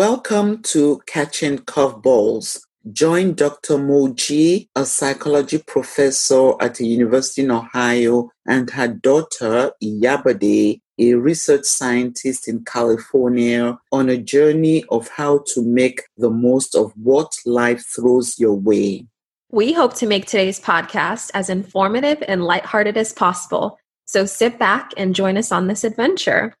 Welcome 0.00 0.62
to 0.62 1.02
Catching 1.06 1.58
Curveballs. 1.58 2.62
Join 2.90 3.34
Dr. 3.34 3.74
Moji, 3.74 4.68
a 4.74 4.86
psychology 4.86 5.58
professor 5.58 6.52
at 6.58 6.76
the 6.76 6.86
University 6.86 7.42
in 7.42 7.50
Ohio, 7.50 8.30
and 8.46 8.70
her 8.70 8.88
daughter, 8.88 9.72
Iyabade, 9.84 10.80
a 10.98 11.14
research 11.16 11.66
scientist 11.66 12.48
in 12.48 12.64
California, 12.64 13.78
on 13.92 14.08
a 14.08 14.16
journey 14.16 14.84
of 14.88 15.06
how 15.08 15.44
to 15.48 15.62
make 15.62 16.00
the 16.16 16.30
most 16.30 16.74
of 16.74 16.92
what 16.96 17.36
life 17.44 17.84
throws 17.94 18.38
your 18.38 18.54
way. 18.54 19.06
We 19.52 19.74
hope 19.74 19.92
to 19.96 20.06
make 20.06 20.24
today's 20.24 20.58
podcast 20.58 21.30
as 21.34 21.50
informative 21.50 22.24
and 22.26 22.42
lighthearted 22.42 22.96
as 22.96 23.12
possible. 23.12 23.78
So 24.06 24.24
sit 24.24 24.58
back 24.58 24.92
and 24.96 25.14
join 25.14 25.36
us 25.36 25.52
on 25.52 25.66
this 25.66 25.84
adventure. 25.84 26.54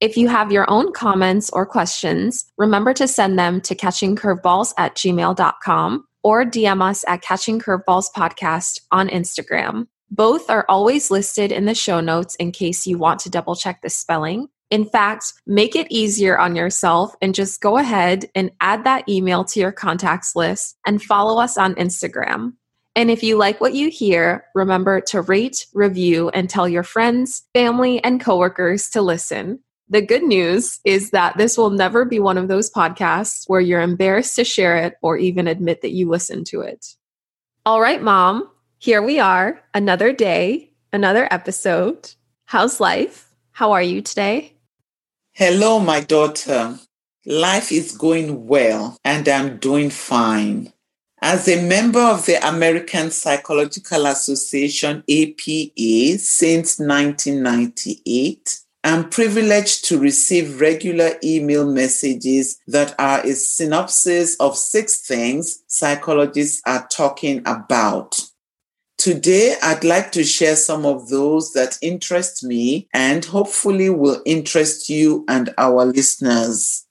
If 0.00 0.16
you 0.16 0.28
have 0.28 0.52
your 0.52 0.68
own 0.68 0.92
comments 0.92 1.50
or 1.50 1.64
questions, 1.64 2.44
remember 2.58 2.92
to 2.94 3.08
send 3.08 3.38
them 3.38 3.60
to 3.62 3.74
catchingcurveballs 3.74 4.74
at 4.76 4.96
gmail.com 4.96 6.04
or 6.22 6.44
DM 6.44 6.82
us 6.82 7.04
at 7.06 7.22
Catching 7.22 7.60
Curveballs 7.60 8.06
Podcast 8.16 8.80
on 8.90 9.08
Instagram. 9.08 9.86
Both 10.10 10.48
are 10.50 10.64
always 10.68 11.10
listed 11.10 11.52
in 11.52 11.66
the 11.66 11.74
show 11.74 12.00
notes 12.00 12.34
in 12.36 12.52
case 12.52 12.86
you 12.86 12.98
want 12.98 13.20
to 13.20 13.30
double 13.30 13.54
check 13.54 13.82
the 13.82 13.90
spelling. 13.90 14.48
In 14.70 14.86
fact, 14.86 15.32
make 15.46 15.76
it 15.76 15.86
easier 15.90 16.38
on 16.38 16.56
yourself 16.56 17.14
and 17.20 17.34
just 17.34 17.60
go 17.60 17.76
ahead 17.78 18.26
and 18.34 18.50
add 18.60 18.84
that 18.84 19.08
email 19.08 19.44
to 19.44 19.60
your 19.60 19.72
contacts 19.72 20.34
list 20.34 20.76
and 20.86 21.02
follow 21.02 21.40
us 21.40 21.58
on 21.58 21.74
Instagram. 21.74 22.52
And 22.96 23.10
if 23.10 23.22
you 23.22 23.36
like 23.36 23.60
what 23.60 23.74
you 23.74 23.90
hear, 23.90 24.44
remember 24.54 25.00
to 25.08 25.20
rate, 25.20 25.66
review, 25.74 26.28
and 26.28 26.48
tell 26.48 26.68
your 26.68 26.84
friends, 26.84 27.42
family, 27.52 28.02
and 28.02 28.20
coworkers 28.20 28.88
to 28.90 29.02
listen. 29.02 29.58
The 29.88 30.00
good 30.00 30.22
news 30.22 30.80
is 30.84 31.10
that 31.10 31.36
this 31.36 31.58
will 31.58 31.70
never 31.70 32.04
be 32.06 32.18
one 32.18 32.38
of 32.38 32.48
those 32.48 32.70
podcasts 32.70 33.44
where 33.48 33.60
you're 33.60 33.82
embarrassed 33.82 34.34
to 34.36 34.44
share 34.44 34.76
it 34.76 34.94
or 35.02 35.18
even 35.18 35.46
admit 35.46 35.82
that 35.82 35.92
you 35.92 36.08
listened 36.08 36.46
to 36.46 36.62
it. 36.62 36.86
All 37.66 37.80
right, 37.80 38.02
mom, 38.02 38.48
here 38.78 39.02
we 39.02 39.18
are, 39.20 39.62
another 39.74 40.12
day, 40.12 40.72
another 40.92 41.28
episode. 41.30 42.12
How's 42.46 42.80
life? 42.80 43.28
How 43.52 43.72
are 43.72 43.82
you 43.82 44.00
today? 44.00 44.54
Hello, 45.32 45.80
my 45.80 46.00
daughter. 46.00 46.78
Life 47.26 47.70
is 47.70 47.96
going 47.96 48.46
well 48.46 48.96
and 49.04 49.28
I'm 49.28 49.58
doing 49.58 49.90
fine. 49.90 50.72
As 51.20 51.48
a 51.48 51.66
member 51.66 52.00
of 52.00 52.26
the 52.26 52.36
American 52.46 53.10
Psychological 53.10 54.06
Association, 54.06 55.02
APA, 55.08 56.18
since 56.18 56.78
1998, 56.78 58.63
I'm 58.84 59.08
privileged 59.08 59.86
to 59.86 59.98
receive 59.98 60.60
regular 60.60 61.12
email 61.24 61.64
messages 61.72 62.58
that 62.66 62.94
are 62.98 63.20
a 63.20 63.32
synopsis 63.32 64.36
of 64.36 64.58
six 64.58 65.00
things 65.06 65.62
psychologists 65.68 66.60
are 66.66 66.86
talking 66.88 67.38
about. 67.46 68.20
Today, 68.98 69.56
I'd 69.62 69.84
like 69.84 70.12
to 70.12 70.22
share 70.22 70.54
some 70.54 70.84
of 70.84 71.08
those 71.08 71.54
that 71.54 71.78
interest 71.80 72.44
me 72.44 72.86
and 72.92 73.24
hopefully 73.24 73.88
will 73.88 74.20
interest 74.26 74.90
you 74.90 75.24
and 75.28 75.54
our 75.56 75.86
listeners. 75.86 76.84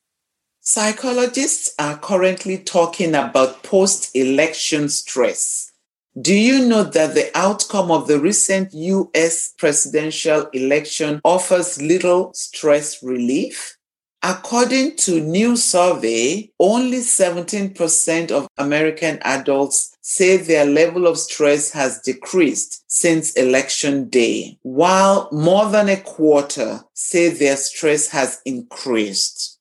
Psychologists 0.61 1.75
are 1.77 1.99
currently 1.99 2.57
talking 2.57 3.13
about 3.13 3.61
post 3.61 4.09
election 4.15 4.89
stress 4.89 5.72
do 6.21 6.35
you 6.35 6.65
know 6.65 6.83
that 6.83 7.15
the 7.15 7.35
outcome 7.35 7.89
of 7.89 8.07
the 8.07 8.19
recent 8.19 8.71
US 8.73 9.53
presidential 9.57 10.45
election 10.53 11.19
offers 11.23 11.81
little 11.81 12.31
stress 12.33 13.01
relief? 13.01 13.77
According 14.21 14.95
to 14.97 15.19
new 15.19 15.57
survey, 15.57 16.49
only 16.59 16.99
17% 16.99 18.31
of 18.31 18.47
American 18.57 19.19
adults 19.23 19.97
say 20.01 20.37
their 20.37 20.65
level 20.65 21.07
of 21.07 21.17
stress 21.17 21.71
has 21.71 21.99
decreased 21.99 22.83
since 22.87 23.33
election 23.33 24.07
day, 24.07 24.57
while 24.61 25.27
more 25.31 25.69
than 25.69 25.89
a 25.89 25.97
quarter 25.97 26.81
say 26.93 27.29
their 27.29 27.57
stress 27.57 28.07
has 28.07 28.39
increased. 28.45 29.52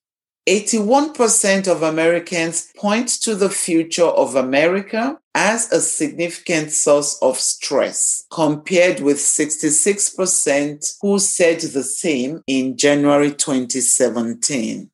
81% 0.49 1.69
of 1.69 1.83
Americans 1.83 2.73
point 2.77 3.09
to 3.09 3.37
the 3.37 3.51
future 3.51 4.07
of 4.07 4.35
America 4.35 5.19
as 5.35 5.71
a 5.71 5.81
significant 5.81 6.73
source 6.73 7.17
of 7.23 7.39
stress, 7.39 8.27
compared 8.31 9.01
with 9.01 9.19
66% 9.19 10.97
who 11.01 11.19
said 11.21 11.61
the 11.61 11.85
same 11.85 12.43
in 12.49 12.77
January 12.77 13.31
2017. 13.31 14.91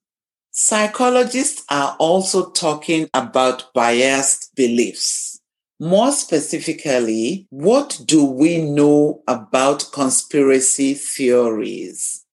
Psychologists 0.50 1.64
are 1.70 1.96
also 1.98 2.50
talking 2.50 3.08
about 3.14 3.72
biased 3.72 4.54
beliefs. 4.54 5.40
More 5.80 6.12
specifically, 6.12 7.46
what 7.50 8.00
do 8.04 8.24
we 8.24 8.58
know 8.58 9.22
about 9.28 9.92
conspiracy 9.92 10.94
theories? 10.94 12.24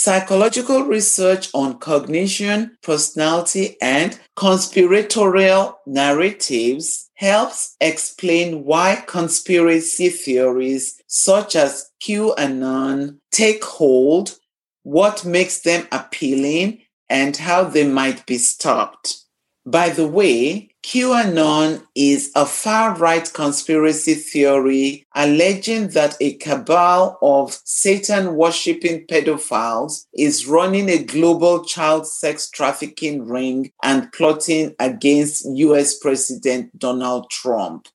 Psychological 0.00 0.84
research 0.84 1.50
on 1.52 1.76
cognition, 1.80 2.78
personality, 2.84 3.76
and 3.82 4.16
conspiratorial 4.36 5.76
narratives 5.86 7.10
helps 7.14 7.74
explain 7.80 8.64
why 8.64 9.02
conspiracy 9.08 10.08
theories 10.08 11.02
such 11.08 11.56
as 11.56 11.90
QAnon 12.00 13.18
take 13.32 13.64
hold, 13.64 14.38
what 14.84 15.24
makes 15.24 15.62
them 15.62 15.88
appealing, 15.90 16.80
and 17.08 17.36
how 17.36 17.64
they 17.64 17.84
might 17.84 18.24
be 18.24 18.38
stopped. 18.38 19.24
By 19.66 19.88
the 19.88 20.06
way, 20.06 20.70
QAnon 20.84 21.82
is 21.94 22.30
a 22.34 22.46
far 22.46 22.94
right 22.96 23.30
conspiracy 23.32 24.14
theory 24.14 25.06
alleging 25.14 25.88
that 25.88 26.16
a 26.20 26.34
cabal 26.34 27.18
of 27.20 27.58
Satan 27.64 28.36
worshipping 28.36 29.06
pedophiles 29.06 30.06
is 30.14 30.46
running 30.46 30.88
a 30.88 31.02
global 31.02 31.64
child 31.64 32.06
sex 32.06 32.48
trafficking 32.48 33.26
ring 33.26 33.70
and 33.82 34.10
plotting 34.12 34.74
against 34.78 35.46
US 35.56 35.98
President 35.98 36.78
Donald 36.78 37.28
Trump. 37.30 37.88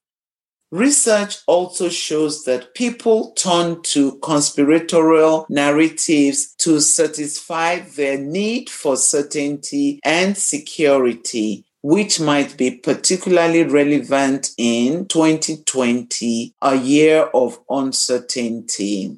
Research 0.74 1.38
also 1.46 1.88
shows 1.88 2.46
that 2.46 2.74
people 2.74 3.32
turn 3.34 3.80
to 3.84 4.18
conspiratorial 4.24 5.46
narratives 5.48 6.56
to 6.58 6.80
satisfy 6.80 7.78
their 7.80 8.18
need 8.18 8.72
for 8.72 8.98
certainty 8.98 10.00
and 10.04 10.36
security, 10.36 11.64
which 11.84 12.20
might 12.20 12.56
be 12.56 12.72
particularly 12.72 13.64
relevant 13.64 14.52
in 14.58 15.06
2020, 15.06 16.56
a 16.62 16.76
year 16.76 17.24
of 17.34 17.60
uncertainty. 17.70 19.18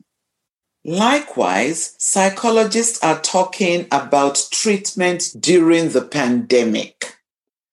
Likewise, 0.84 1.96
psychologists 2.00 3.02
are 3.04 3.22
talking 3.22 3.88
about 3.92 4.48
treatment 4.52 5.36
during 5.40 5.90
the 5.90 6.02
pandemic. 6.02 7.16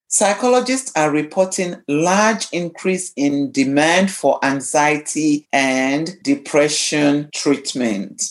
Psychologists 0.08 0.92
are 0.94 1.10
reporting 1.10 1.82
large 1.88 2.46
increase 2.52 3.14
in 3.16 3.50
demand 3.50 4.10
for 4.10 4.38
anxiety 4.44 5.48
and 5.54 6.22
depression 6.22 7.30
treatment. 7.34 8.22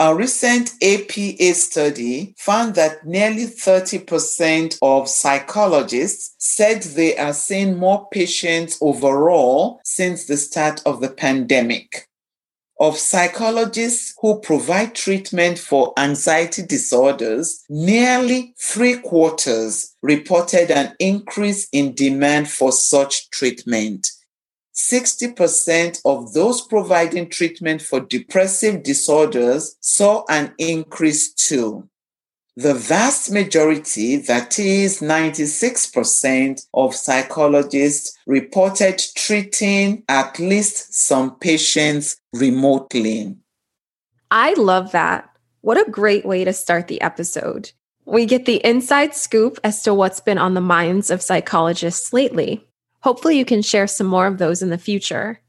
A 0.00 0.14
recent 0.14 0.74
APA 0.80 1.54
study 1.54 2.34
found 2.38 2.76
that 2.76 3.04
nearly 3.04 3.46
30% 3.46 4.78
of 4.80 5.08
psychologists 5.08 6.36
said 6.38 6.82
they 6.82 7.16
are 7.16 7.32
seeing 7.32 7.76
more 7.76 8.08
patients 8.12 8.78
overall 8.80 9.80
since 9.84 10.26
the 10.26 10.36
start 10.36 10.80
of 10.86 11.00
the 11.00 11.10
pandemic 11.10 12.08
of 12.80 12.96
psychologists 12.96 14.14
who 14.20 14.40
provide 14.40 14.94
treatment 14.94 15.58
for 15.58 15.92
anxiety 15.96 16.62
disorders, 16.62 17.64
nearly 17.68 18.54
three 18.60 18.98
quarters 18.98 19.96
reported 20.02 20.70
an 20.70 20.94
increase 20.98 21.68
in 21.72 21.94
demand 21.94 22.48
for 22.48 22.70
such 22.70 23.30
treatment. 23.30 24.06
60% 24.78 26.00
of 26.04 26.32
those 26.34 26.62
providing 26.62 27.28
treatment 27.28 27.82
for 27.82 27.98
depressive 27.98 28.84
disorders 28.84 29.76
saw 29.80 30.24
an 30.30 30.54
increase 30.56 31.32
too. 31.34 31.88
The 32.56 32.74
vast 32.74 33.30
majority, 33.30 34.16
that 34.16 34.58
is 34.58 35.00
96% 35.00 36.66
of 36.74 36.94
psychologists, 36.94 38.16
reported 38.26 39.02
treating 39.16 40.04
at 40.08 40.38
least 40.38 40.94
some 40.94 41.36
patients 41.38 42.16
remotely. 42.32 43.36
I 44.30 44.54
love 44.54 44.92
that. 44.92 45.28
What 45.60 45.76
a 45.76 45.90
great 45.90 46.24
way 46.24 46.44
to 46.44 46.52
start 46.52 46.86
the 46.86 47.00
episode. 47.00 47.72
We 48.04 48.26
get 48.26 48.46
the 48.46 48.64
inside 48.64 49.14
scoop 49.14 49.58
as 49.62 49.82
to 49.82 49.92
what's 49.92 50.20
been 50.20 50.38
on 50.38 50.54
the 50.54 50.60
minds 50.60 51.10
of 51.10 51.20
psychologists 51.20 52.12
lately. 52.12 52.67
Hopefully, 53.02 53.38
you 53.38 53.44
can 53.44 53.62
share 53.62 53.86
some 53.86 54.06
more 54.06 54.26
of 54.26 54.38
those 54.38 54.62
in 54.62 54.70
the 54.70 54.78
future. 54.78 55.40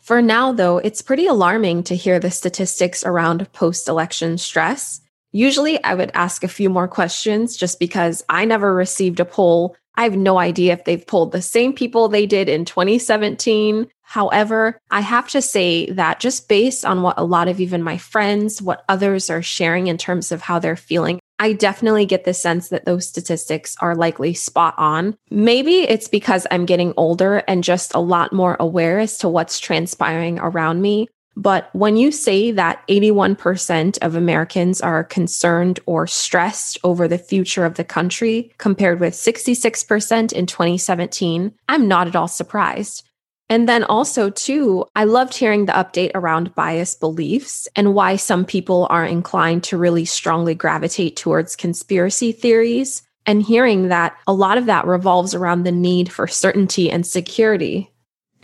For 0.00 0.20
now, 0.20 0.52
though, 0.52 0.78
it's 0.78 1.02
pretty 1.02 1.26
alarming 1.26 1.84
to 1.84 1.96
hear 1.96 2.18
the 2.18 2.30
statistics 2.30 3.04
around 3.04 3.50
post 3.52 3.88
election 3.88 4.38
stress 4.38 5.00
Usually, 5.34 5.82
I 5.82 5.94
would 5.94 6.12
ask 6.14 6.44
a 6.44 6.48
few 6.48 6.70
more 6.70 6.86
questions 6.86 7.56
just 7.56 7.80
because 7.80 8.22
I 8.28 8.44
never 8.44 8.72
received 8.72 9.18
a 9.18 9.24
poll. 9.24 9.74
I 9.96 10.04
have 10.04 10.16
no 10.16 10.38
idea 10.38 10.72
if 10.72 10.84
they've 10.84 11.04
polled 11.04 11.32
the 11.32 11.42
same 11.42 11.72
people 11.72 12.06
they 12.06 12.24
did 12.24 12.48
in 12.48 12.64
2017. 12.64 13.88
However, 14.02 14.78
I 14.92 15.00
have 15.00 15.28
to 15.30 15.42
say 15.42 15.90
that 15.90 16.20
just 16.20 16.48
based 16.48 16.84
on 16.84 17.02
what 17.02 17.18
a 17.18 17.24
lot 17.24 17.48
of 17.48 17.58
even 17.58 17.82
my 17.82 17.98
friends, 17.98 18.62
what 18.62 18.84
others 18.88 19.28
are 19.28 19.42
sharing 19.42 19.88
in 19.88 19.98
terms 19.98 20.30
of 20.30 20.40
how 20.40 20.60
they're 20.60 20.76
feeling, 20.76 21.18
I 21.44 21.52
definitely 21.52 22.06
get 22.06 22.24
the 22.24 22.32
sense 22.32 22.70
that 22.70 22.86
those 22.86 23.06
statistics 23.06 23.76
are 23.80 23.94
likely 23.94 24.32
spot 24.32 24.74
on. 24.78 25.14
Maybe 25.28 25.80
it's 25.80 26.08
because 26.08 26.46
I'm 26.50 26.64
getting 26.64 26.94
older 26.96 27.42
and 27.46 27.62
just 27.62 27.94
a 27.94 28.00
lot 28.00 28.32
more 28.32 28.56
aware 28.58 28.98
as 28.98 29.18
to 29.18 29.28
what's 29.28 29.60
transpiring 29.60 30.38
around 30.38 30.80
me. 30.80 31.06
But 31.36 31.68
when 31.74 31.98
you 31.98 32.12
say 32.12 32.50
that 32.52 32.82
81% 32.88 33.98
of 34.00 34.14
Americans 34.14 34.80
are 34.80 35.04
concerned 35.04 35.80
or 35.84 36.06
stressed 36.06 36.78
over 36.82 37.06
the 37.06 37.18
future 37.18 37.66
of 37.66 37.74
the 37.74 37.84
country, 37.84 38.50
compared 38.56 38.98
with 38.98 39.12
66% 39.12 40.32
in 40.32 40.46
2017, 40.46 41.52
I'm 41.68 41.86
not 41.86 42.06
at 42.06 42.16
all 42.16 42.28
surprised. 42.28 43.06
And 43.50 43.68
then 43.68 43.84
also, 43.84 44.30
too, 44.30 44.86
I 44.96 45.04
loved 45.04 45.34
hearing 45.34 45.66
the 45.66 45.72
update 45.72 46.12
around 46.14 46.54
bias 46.54 46.94
beliefs 46.94 47.68
and 47.76 47.94
why 47.94 48.16
some 48.16 48.44
people 48.44 48.86
are 48.90 49.04
inclined 49.04 49.64
to 49.64 49.76
really 49.76 50.04
strongly 50.04 50.54
gravitate 50.54 51.16
towards 51.16 51.56
conspiracy 51.56 52.32
theories, 52.32 53.02
and 53.26 53.42
hearing 53.42 53.88
that 53.88 54.16
a 54.26 54.32
lot 54.32 54.58
of 54.58 54.66
that 54.66 54.86
revolves 54.86 55.34
around 55.34 55.62
the 55.62 55.72
need 55.72 56.10
for 56.10 56.26
certainty 56.26 56.90
and 56.90 57.06
security 57.06 57.90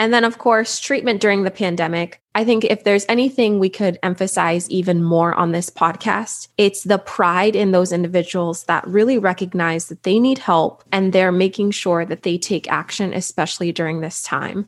and 0.00 0.14
then, 0.14 0.24
of 0.24 0.38
course, 0.38 0.80
treatment 0.80 1.20
during 1.20 1.42
the 1.42 1.50
pandemic. 1.50 2.22
I 2.34 2.42
think 2.42 2.64
if 2.64 2.84
there's 2.84 3.04
anything 3.06 3.58
we 3.58 3.68
could 3.68 3.98
emphasize 4.02 4.70
even 4.70 5.04
more 5.04 5.34
on 5.34 5.52
this 5.52 5.68
podcast, 5.68 6.48
it's 6.56 6.84
the 6.84 6.96
pride 6.96 7.54
in 7.54 7.72
those 7.72 7.92
individuals 7.92 8.64
that 8.64 8.86
really 8.88 9.18
recognize 9.18 9.88
that 9.88 10.04
they 10.04 10.18
need 10.18 10.38
help 10.38 10.82
and 10.90 11.12
they're 11.12 11.30
making 11.30 11.72
sure 11.72 12.06
that 12.06 12.22
they 12.22 12.38
take 12.38 12.72
action, 12.72 13.12
especially 13.12 13.72
during 13.72 14.00
this 14.00 14.22
time. 14.22 14.64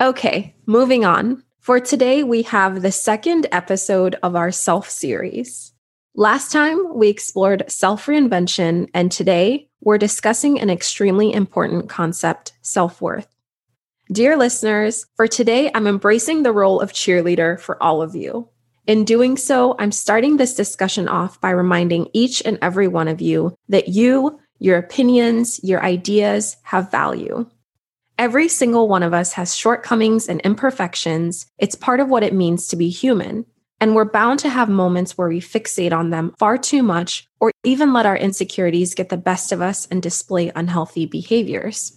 Okay, 0.00 0.54
moving 0.64 1.04
on. 1.04 1.42
For 1.58 1.80
today, 1.80 2.22
we 2.22 2.42
have 2.42 2.82
the 2.82 2.92
second 2.92 3.48
episode 3.50 4.14
of 4.22 4.36
our 4.36 4.52
self 4.52 4.88
series. 4.88 5.72
Last 6.14 6.52
time, 6.52 6.94
we 6.94 7.08
explored 7.08 7.64
self 7.68 8.06
reinvention, 8.06 8.88
and 8.94 9.10
today, 9.10 9.68
we're 9.80 9.98
discussing 9.98 10.60
an 10.60 10.70
extremely 10.70 11.32
important 11.32 11.88
concept 11.88 12.52
self 12.62 13.02
worth. 13.02 13.26
Dear 14.12 14.36
listeners, 14.36 15.04
for 15.16 15.26
today, 15.26 15.68
I'm 15.74 15.88
embracing 15.88 16.44
the 16.44 16.52
role 16.52 16.80
of 16.80 16.92
cheerleader 16.92 17.58
for 17.58 17.82
all 17.82 18.00
of 18.00 18.14
you. 18.14 18.48
In 18.86 19.04
doing 19.04 19.36
so, 19.36 19.74
I'm 19.80 19.90
starting 19.90 20.36
this 20.36 20.54
discussion 20.54 21.08
off 21.08 21.40
by 21.40 21.50
reminding 21.50 22.08
each 22.12 22.40
and 22.46 22.56
every 22.62 22.86
one 22.86 23.08
of 23.08 23.20
you 23.20 23.56
that 23.68 23.88
you, 23.88 24.38
your 24.60 24.78
opinions, 24.78 25.58
your 25.64 25.82
ideas 25.82 26.56
have 26.62 26.88
value. 26.92 27.50
Every 28.18 28.48
single 28.48 28.88
one 28.88 29.04
of 29.04 29.14
us 29.14 29.32
has 29.34 29.54
shortcomings 29.54 30.28
and 30.28 30.40
imperfections. 30.40 31.46
It's 31.56 31.76
part 31.76 32.00
of 32.00 32.08
what 32.08 32.24
it 32.24 32.34
means 32.34 32.66
to 32.66 32.76
be 32.76 32.88
human. 32.88 33.46
And 33.80 33.94
we're 33.94 34.10
bound 34.10 34.40
to 34.40 34.48
have 34.48 34.68
moments 34.68 35.16
where 35.16 35.28
we 35.28 35.40
fixate 35.40 35.92
on 35.92 36.10
them 36.10 36.34
far 36.36 36.58
too 36.58 36.82
much 36.82 37.28
or 37.38 37.52
even 37.62 37.92
let 37.92 38.06
our 38.06 38.16
insecurities 38.16 38.96
get 38.96 39.08
the 39.08 39.16
best 39.16 39.52
of 39.52 39.62
us 39.62 39.86
and 39.86 40.02
display 40.02 40.50
unhealthy 40.56 41.06
behaviors. 41.06 41.96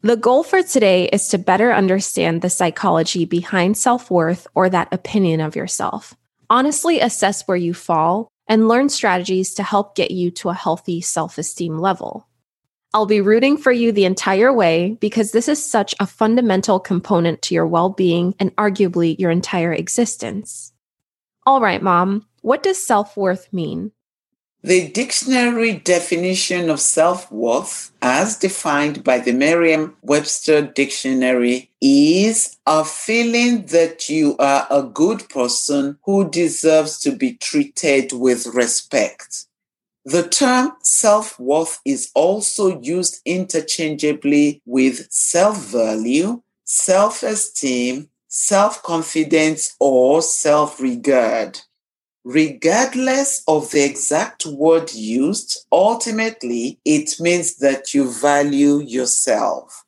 The 0.00 0.16
goal 0.16 0.42
for 0.42 0.62
today 0.62 1.04
is 1.08 1.28
to 1.28 1.38
better 1.38 1.74
understand 1.74 2.40
the 2.40 2.48
psychology 2.48 3.26
behind 3.26 3.76
self 3.76 4.10
worth 4.10 4.46
or 4.54 4.70
that 4.70 4.88
opinion 4.90 5.42
of 5.42 5.54
yourself. 5.54 6.14
Honestly, 6.48 6.98
assess 6.98 7.46
where 7.46 7.58
you 7.58 7.74
fall 7.74 8.28
and 8.46 8.68
learn 8.68 8.88
strategies 8.88 9.52
to 9.52 9.62
help 9.62 9.94
get 9.94 10.10
you 10.12 10.30
to 10.30 10.48
a 10.48 10.54
healthy 10.54 11.02
self 11.02 11.36
esteem 11.36 11.76
level. 11.76 12.26
I'll 12.94 13.06
be 13.06 13.20
rooting 13.20 13.58
for 13.58 13.70
you 13.70 13.92
the 13.92 14.06
entire 14.06 14.52
way 14.52 14.96
because 15.00 15.32
this 15.32 15.46
is 15.48 15.64
such 15.64 15.94
a 16.00 16.06
fundamental 16.06 16.80
component 16.80 17.42
to 17.42 17.54
your 17.54 17.66
well 17.66 17.90
being 17.90 18.34
and 18.40 18.54
arguably 18.56 19.18
your 19.18 19.30
entire 19.30 19.72
existence. 19.72 20.72
All 21.44 21.60
right, 21.60 21.82
mom, 21.82 22.26
what 22.40 22.62
does 22.62 22.82
self 22.82 23.16
worth 23.16 23.52
mean? 23.52 23.92
The 24.62 24.88
dictionary 24.88 25.74
definition 25.74 26.68
of 26.68 26.80
self 26.80 27.30
worth, 27.30 27.92
as 28.02 28.36
defined 28.36 29.04
by 29.04 29.18
the 29.18 29.32
Merriam 29.32 29.96
Webster 30.02 30.62
Dictionary, 30.62 31.70
is 31.80 32.56
a 32.66 32.84
feeling 32.84 33.66
that 33.66 34.08
you 34.08 34.36
are 34.38 34.66
a 34.70 34.82
good 34.82 35.28
person 35.28 35.98
who 36.04 36.28
deserves 36.28 36.98
to 37.00 37.12
be 37.14 37.34
treated 37.34 38.12
with 38.12 38.46
respect. 38.46 39.44
The 40.08 40.26
term 40.26 40.72
self 40.82 41.38
worth 41.38 41.80
is 41.84 42.10
also 42.14 42.80
used 42.80 43.20
interchangeably 43.26 44.62
with 44.64 45.06
self 45.12 45.66
value, 45.66 46.40
self 46.64 47.22
esteem, 47.22 48.08
self 48.26 48.82
confidence, 48.82 49.76
or 49.78 50.22
self 50.22 50.80
regard 50.80 51.60
regardless 52.24 53.42
of 53.48 53.70
the 53.70 53.82
exact 53.82 54.44
word 54.44 54.92
used, 54.92 55.66
ultimately 55.72 56.78
it 56.84 57.18
means 57.20 57.56
that 57.56 57.94
you 57.94 58.10
value 58.10 58.80
yourself. 58.80 59.84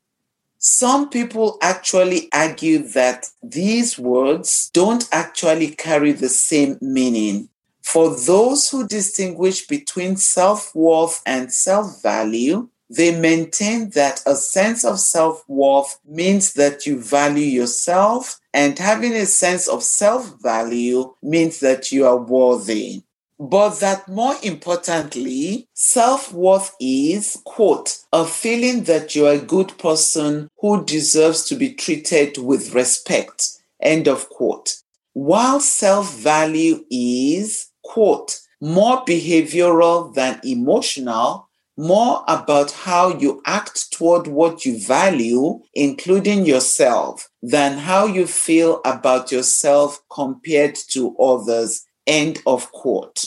Some 0.56 1.10
people 1.10 1.58
actually 1.60 2.28
argue 2.32 2.78
that 2.92 3.26
these 3.42 3.98
words 3.98 4.70
don't 4.72 5.06
actually 5.12 5.68
carry 5.72 6.12
the 6.12 6.30
same 6.30 6.78
meaning. 6.80 7.50
For 7.92 8.14
those 8.14 8.70
who 8.70 8.86
distinguish 8.86 9.66
between 9.66 10.16
self 10.16 10.72
worth 10.76 11.20
and 11.26 11.52
self 11.52 12.00
value, 12.00 12.68
they 12.88 13.18
maintain 13.18 13.90
that 13.90 14.22
a 14.26 14.36
sense 14.36 14.84
of 14.84 15.00
self 15.00 15.42
worth 15.48 15.98
means 16.06 16.52
that 16.52 16.86
you 16.86 17.00
value 17.00 17.46
yourself, 17.46 18.38
and 18.54 18.78
having 18.78 19.14
a 19.14 19.26
sense 19.26 19.66
of 19.66 19.82
self 19.82 20.40
value 20.40 21.14
means 21.20 21.58
that 21.58 21.90
you 21.90 22.06
are 22.06 22.16
worthy. 22.16 23.02
But 23.40 23.80
that 23.80 24.06
more 24.06 24.36
importantly, 24.40 25.66
self 25.74 26.32
worth 26.32 26.72
is, 26.78 27.42
quote, 27.44 27.98
a 28.12 28.24
feeling 28.24 28.84
that 28.84 29.16
you're 29.16 29.32
a 29.32 29.38
good 29.38 29.76
person 29.78 30.48
who 30.60 30.84
deserves 30.84 31.42
to 31.46 31.56
be 31.56 31.74
treated 31.74 32.38
with 32.38 32.72
respect, 32.72 33.48
end 33.82 34.06
of 34.06 34.28
quote. 34.28 34.76
While 35.12 35.58
self 35.58 36.14
value 36.14 36.84
is, 36.88 37.69
quote, 37.90 38.38
more 38.60 39.04
behavioral 39.04 40.14
than 40.14 40.40
emotional, 40.44 41.48
more 41.76 42.22
about 42.28 42.70
how 42.70 43.18
you 43.18 43.42
act 43.46 43.90
toward 43.90 44.28
what 44.28 44.64
you 44.64 44.78
value, 44.78 45.60
including 45.74 46.46
yourself, 46.46 47.28
than 47.42 47.78
how 47.78 48.06
you 48.06 48.28
feel 48.28 48.80
about 48.84 49.32
yourself 49.32 50.00
compared 50.08 50.76
to 50.76 51.16
others. 51.18 51.84
End 52.06 52.38
of 52.46 52.70
quote. 52.70 53.26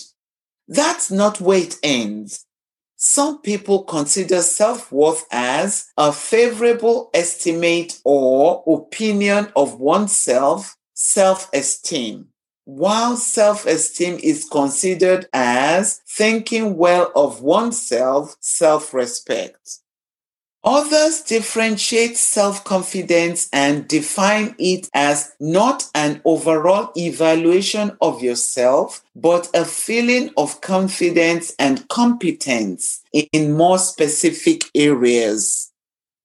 That's 0.70 1.12
not 1.12 1.42
where 1.42 1.60
it 1.60 1.76
ends. 1.84 2.46
Some 2.96 3.42
people 3.42 3.84
consider 3.84 4.42
self 4.42 4.94
worth 4.94 5.26
as 5.30 5.88
a 5.98 6.14
favorable 6.14 7.10
estimate 7.14 8.00
or 8.06 8.64
opinion 8.66 9.52
of 9.58 9.78
oneself, 9.78 10.78
self 10.94 11.50
esteem 11.54 12.33
while 12.66 13.18
self 13.18 13.66
esteem 13.66 14.20
is 14.24 14.48
considered 14.50 15.28
as 15.34 16.02
thinking 16.08 16.78
well 16.78 17.12
of 17.16 17.42
oneself, 17.42 18.36
self 18.40 18.94
respect. 18.94 19.80
Others 20.66 21.24
differentiate 21.24 22.16
self 22.16 22.64
confidence 22.64 23.50
and 23.52 23.86
define 23.86 24.56
it 24.58 24.90
as 24.94 25.34
not 25.42 25.90
an 25.94 26.22
overall 26.24 26.92
evaluation 26.96 27.98
of 28.00 28.24
yourself, 28.24 29.04
but 29.14 29.50
a 29.54 29.66
feeling 29.66 30.30
of 30.38 30.62
confidence 30.62 31.54
and 31.60 31.86
competence 31.90 33.02
in 33.34 33.52
more 33.52 33.78
specific 33.78 34.64
areas. 34.74 35.74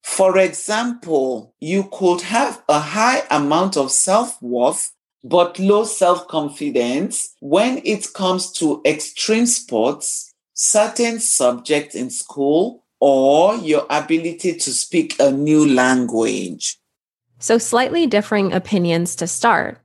For 0.04 0.38
example, 0.38 1.52
you 1.58 1.88
could 1.92 2.20
have 2.20 2.62
a 2.68 2.78
high 2.78 3.24
amount 3.32 3.76
of 3.76 3.90
self 3.90 4.40
worth 4.40 4.92
but 5.24 5.58
low 5.58 5.84
self 5.84 6.28
confidence 6.28 7.34
when 7.40 7.80
it 7.84 8.12
comes 8.12 8.52
to 8.52 8.80
extreme 8.84 9.46
sports, 9.46 10.32
certain 10.54 11.20
subjects 11.20 11.94
in 11.94 12.10
school, 12.10 12.84
or 13.00 13.56
your 13.56 13.86
ability 13.90 14.54
to 14.54 14.72
speak 14.72 15.16
a 15.20 15.30
new 15.30 15.66
language. 15.72 16.78
So, 17.38 17.58
slightly 17.58 18.06
differing 18.06 18.52
opinions 18.52 19.14
to 19.16 19.26
start. 19.26 19.80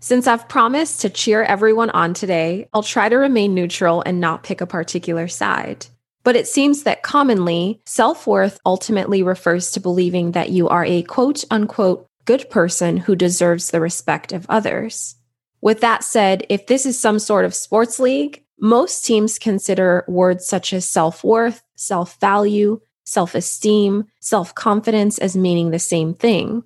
Since 0.00 0.26
I've 0.26 0.48
promised 0.48 1.00
to 1.00 1.10
cheer 1.10 1.42
everyone 1.42 1.90
on 1.90 2.14
today, 2.14 2.68
I'll 2.72 2.82
try 2.82 3.08
to 3.08 3.16
remain 3.16 3.54
neutral 3.54 4.02
and 4.04 4.20
not 4.20 4.44
pick 4.44 4.60
a 4.60 4.66
particular 4.66 5.26
side. 5.26 5.86
But 6.22 6.36
it 6.36 6.46
seems 6.46 6.82
that 6.82 7.02
commonly, 7.02 7.80
self 7.86 8.26
worth 8.26 8.60
ultimately 8.66 9.22
refers 9.22 9.70
to 9.72 9.80
believing 9.80 10.32
that 10.32 10.50
you 10.50 10.68
are 10.68 10.84
a 10.84 11.02
quote 11.02 11.44
unquote 11.50 12.06
good 12.26 12.50
person 12.50 12.98
who 12.98 13.16
deserves 13.16 13.70
the 13.70 13.80
respect 13.80 14.32
of 14.32 14.46
others. 14.48 15.16
With 15.62 15.80
that 15.80 16.04
said, 16.04 16.44
if 16.50 16.66
this 16.66 16.84
is 16.84 17.00
some 17.00 17.18
sort 17.18 17.46
of 17.46 17.54
sports 17.54 17.98
league, 17.98 18.42
Most 18.58 19.04
teams 19.04 19.38
consider 19.38 20.04
words 20.08 20.46
such 20.46 20.72
as 20.72 20.88
self 20.88 21.22
worth, 21.22 21.62
self 21.74 22.18
value, 22.20 22.80
self 23.04 23.34
esteem, 23.34 24.06
self 24.20 24.54
confidence 24.54 25.18
as 25.18 25.36
meaning 25.36 25.70
the 25.70 25.78
same 25.78 26.14
thing. 26.14 26.62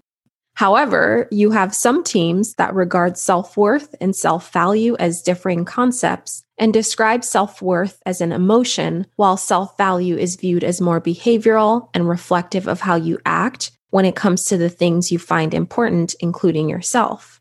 However, 0.55 1.27
you 1.33 1.51
have 1.53 1.75
some 1.75 2.05
teams 2.05 2.55
that 2.55 2.75
regard 2.75 3.19
self 3.19 3.57
worth 3.57 3.95
and 4.01 4.15
self 4.15 4.53
value 4.53 4.95
as 5.01 5.23
differing 5.23 5.65
concepts 5.65 6.45
and 6.59 6.73
describe 6.73 7.25
self 7.25 7.61
worth 7.61 8.01
as 8.07 8.21
an 8.21 8.31
emotion, 8.31 9.07
while 9.17 9.37
self 9.37 9.77
value 9.77 10.17
is 10.17 10.37
viewed 10.37 10.63
as 10.63 10.81
more 10.81 11.01
behavioral 11.01 11.89
and 11.93 12.09
reflective 12.09 12.69
of 12.69 12.83
how 12.83 12.95
you 12.95 13.19
act 13.27 13.73
when 13.91 14.05
it 14.05 14.17
comes 14.17 14.45
to 14.47 14.57
the 14.57 14.71
things 14.71 15.13
you 15.13 15.19
find 15.19 15.53
important, 15.53 16.15
including 16.21 16.69
yourself. 16.69 17.41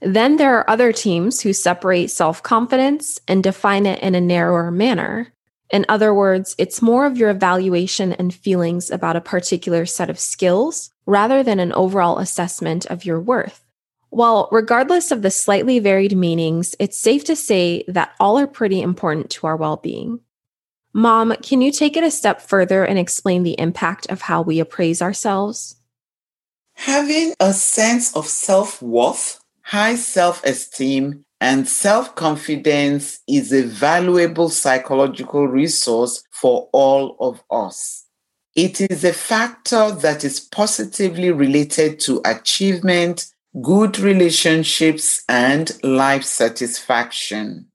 Then 0.00 0.36
there 0.36 0.58
are 0.58 0.68
other 0.68 0.92
teams 0.92 1.40
who 1.40 1.52
separate 1.52 2.10
self 2.10 2.42
confidence 2.42 3.20
and 3.26 3.42
define 3.42 3.86
it 3.86 4.00
in 4.02 4.14
a 4.14 4.20
narrower 4.20 4.70
manner. 4.70 5.32
In 5.70 5.86
other 5.88 6.12
words, 6.12 6.54
it's 6.58 6.82
more 6.82 7.06
of 7.06 7.16
your 7.16 7.30
evaluation 7.30 8.12
and 8.12 8.32
feelings 8.34 8.90
about 8.90 9.16
a 9.16 9.20
particular 9.20 9.86
set 9.86 10.10
of 10.10 10.18
skills 10.18 10.90
rather 11.06 11.42
than 11.42 11.58
an 11.58 11.72
overall 11.72 12.18
assessment 12.18 12.86
of 12.86 13.04
your 13.04 13.20
worth. 13.20 13.64
While, 14.10 14.48
regardless 14.52 15.10
of 15.10 15.22
the 15.22 15.30
slightly 15.30 15.78
varied 15.80 16.16
meanings, 16.16 16.76
it's 16.78 16.96
safe 16.96 17.24
to 17.24 17.34
say 17.34 17.84
that 17.88 18.12
all 18.20 18.38
are 18.38 18.46
pretty 18.46 18.80
important 18.80 19.30
to 19.30 19.46
our 19.46 19.56
well 19.56 19.76
being. 19.76 20.20
Mom, 20.92 21.34
can 21.42 21.60
you 21.60 21.72
take 21.72 21.96
it 21.96 22.04
a 22.04 22.10
step 22.10 22.40
further 22.40 22.84
and 22.84 22.98
explain 22.98 23.42
the 23.42 23.58
impact 23.58 24.06
of 24.10 24.20
how 24.20 24.42
we 24.42 24.60
appraise 24.60 25.02
ourselves? 25.02 25.76
Having 26.74 27.34
a 27.40 27.52
sense 27.52 28.14
of 28.16 28.26
self 28.26 28.82
worth, 28.82 29.40
high 29.62 29.94
self 29.96 30.44
esteem, 30.44 31.24
and 31.40 31.68
self 31.68 32.14
confidence 32.14 33.20
is 33.28 33.52
a 33.52 33.62
valuable 33.62 34.48
psychological 34.48 35.46
resource 35.46 36.24
for 36.30 36.68
all 36.72 37.16
of 37.20 37.42
us. 37.50 38.06
It 38.56 38.80
is 38.80 39.04
a 39.04 39.12
factor 39.12 39.90
that 39.90 40.24
is 40.24 40.40
positively 40.40 41.30
related 41.32 41.98
to 42.00 42.22
achievement, 42.24 43.26
good 43.60 43.98
relationships, 43.98 45.24
and 45.28 45.72
life 45.82 46.24
satisfaction. 46.24 47.66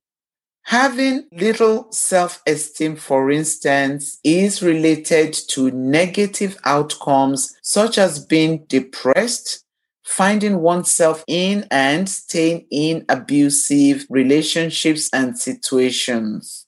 Having 0.69 1.23
little 1.31 1.91
self 1.91 2.43
esteem, 2.45 2.95
for 2.95 3.31
instance, 3.31 4.19
is 4.23 4.61
related 4.61 5.33
to 5.47 5.71
negative 5.71 6.59
outcomes 6.63 7.55
such 7.63 7.97
as 7.97 8.23
being 8.23 8.65
depressed, 8.65 9.65
finding 10.03 10.59
oneself 10.61 11.23
in 11.25 11.65
and 11.71 12.07
staying 12.07 12.67
in 12.69 13.03
abusive 13.09 14.05
relationships 14.11 15.09
and 15.11 15.39
situations. 15.39 16.67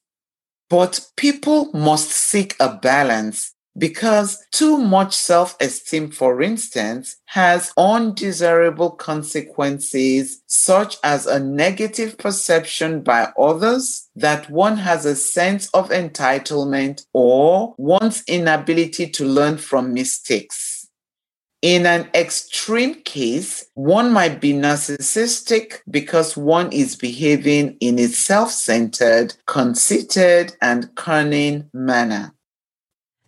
But 0.67 1.05
people 1.15 1.72
must 1.72 2.10
seek 2.10 2.55
a 2.60 2.74
balance 2.74 3.53
because 3.78 4.46
too 4.51 4.78
much 4.78 5.16
self 5.16 5.56
esteem, 5.62 6.12
for 6.12 6.42
instance, 6.42 7.18
has 7.25 7.72
undesirable 7.78 8.92
consequences, 8.92 10.42
such 10.48 10.98
as 11.04 11.25
a 11.25 11.40
negative 11.40 12.18
perception 12.18 13.01
by 13.01 13.32
others 13.40 14.10
that 14.16 14.50
one 14.50 14.78
has 14.78 15.06
a 15.06 15.16
sense 15.16 15.70
of 15.70 15.90
entitlement 15.90 17.06
or 17.13 17.74
one's 17.78 18.24
inability 18.28 19.08
to 19.10 19.25
learn 19.25 19.58
from 19.58 19.94
mistakes. 19.94 20.88
In 21.62 21.86
an 21.86 22.10
extreme 22.16 22.96
case, 23.04 23.66
one 23.75 24.12
might 24.12 24.42
be 24.42 24.51
narcissistic 24.51 25.82
because 25.90 26.36
one 26.36 26.72
is 26.74 26.96
behaving 26.96 27.78
in 27.80 28.00
a 28.00 28.08
self 28.08 28.50
centered, 28.50 29.36
conceited, 29.46 30.58
and 30.60 30.94
cunning 30.96 31.70
manner. 31.72 32.34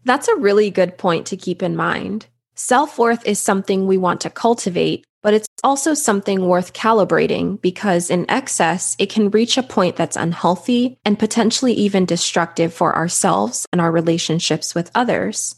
That's 0.06 0.28
a 0.28 0.36
really 0.36 0.70
good 0.70 0.98
point 0.98 1.26
to 1.28 1.38
keep 1.38 1.64
in 1.64 1.76
mind. 1.76 2.26
Self 2.56 3.00
worth 3.00 3.26
is 3.26 3.40
something 3.40 3.88
we 3.88 3.98
want 3.98 4.22
to 4.22 4.30
cultivate, 4.30 5.06
but 5.22 5.34
it's 5.34 5.48
also 5.64 5.94
something 5.94 6.48
worth 6.48 6.74
calibrating 6.74 7.60
because 7.62 8.10
in 8.10 8.30
excess, 8.30 8.96
it 9.00 9.10
can 9.10 9.32
reach 9.32 9.58
a 9.58 9.64
point 9.64 9.96
that's 9.96 10.18
unhealthy 10.18 10.98
and 11.06 11.18
potentially 11.18 11.74
even 11.74 12.06
destructive 12.06 12.74
for 12.74 12.96
ourselves 12.96 13.66
and 13.72 13.80
our 13.82 13.92
relationships 13.92 14.76
with 14.76 14.92
others. 14.94 15.56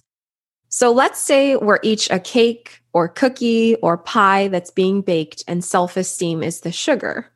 So 0.69 0.91
let's 0.91 1.19
say 1.19 1.55
we're 1.55 1.79
each 1.83 2.09
a 2.11 2.19
cake 2.19 2.81
or 2.93 3.07
cookie 3.07 3.75
or 3.77 3.97
pie 3.97 4.47
that's 4.47 4.71
being 4.71 5.01
baked 5.01 5.43
and 5.47 5.65
self 5.65 5.97
esteem 5.97 6.43
is 6.43 6.61
the 6.61 6.71
sugar. 6.71 7.31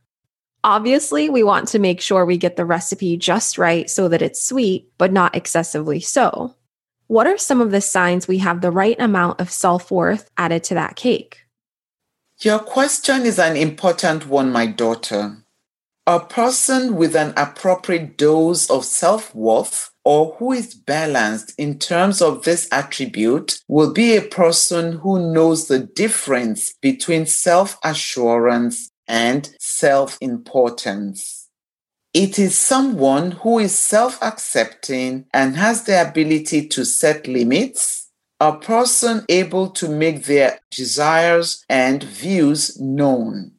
Obviously, 0.64 1.30
we 1.30 1.42
want 1.42 1.70
to 1.70 1.80
make 1.80 2.02
sure 2.02 2.26
we 2.26 2.38
get 2.38 2.58
the 2.58 2.66
recipe 2.66 3.18
just 3.18 3.58
right 3.58 3.90
so 3.90 4.10
that 4.10 4.22
it's 4.22 4.44
sweet, 4.44 4.92
but 4.98 5.12
not 5.12 5.36
excessively 5.36 6.02
so. 6.02 6.54
What 7.10 7.26
are 7.26 7.40
some 7.40 7.60
of 7.60 7.72
the 7.72 7.82
signs 7.82 8.28
we 8.28 8.38
have 8.38 8.62
the 8.62 8.70
right 8.70 8.96
amount 9.00 9.42
of 9.42 9.50
self 9.50 9.90
worth 9.90 10.30
added 10.38 10.64
to 10.66 10.76
that 10.76 10.96
cake? 10.96 11.40
Your 12.42 12.60
question 12.60 13.26
is 13.26 13.40
an 13.40 13.58
important 13.58 14.28
one, 14.28 14.52
my 14.52 14.68
daughter. 14.68 15.38
A 16.06 16.20
person 16.20 16.96
with 16.96 17.16
an 17.16 17.34
appropriate 17.36 18.16
dose 18.16 18.70
of 18.70 18.86
self 18.86 19.34
worth 19.34 19.90
or 20.06 20.36
who 20.38 20.52
is 20.52 20.76
balanced 20.76 21.56
in 21.58 21.80
terms 21.80 22.22
of 22.22 22.44
this 22.44 22.68
attribute 22.72 23.60
will 23.68 23.92
be 23.92 24.16
a 24.16 24.22
person 24.22 25.00
who 25.00 25.34
knows 25.34 25.68
the 25.68 25.80
difference 25.80 26.74
between 26.80 27.26
self 27.26 27.80
assurance 27.84 28.92
and 29.08 29.50
self 29.60 30.16
importance. 30.22 31.39
It 32.14 32.40
is 32.40 32.58
someone 32.58 33.32
who 33.32 33.60
is 33.60 33.78
self 33.78 34.18
accepting 34.24 35.26
and 35.32 35.56
has 35.56 35.84
the 35.84 36.02
ability 36.02 36.68
to 36.70 36.84
set 36.84 37.28
limits, 37.28 38.10
a 38.40 38.54
person 38.54 39.26
able 39.30 39.70
to 39.72 39.88
make 39.88 40.26
their 40.26 40.60
desires 40.72 41.64
and 41.70 42.02
views 42.02 42.80
known, 42.80 43.52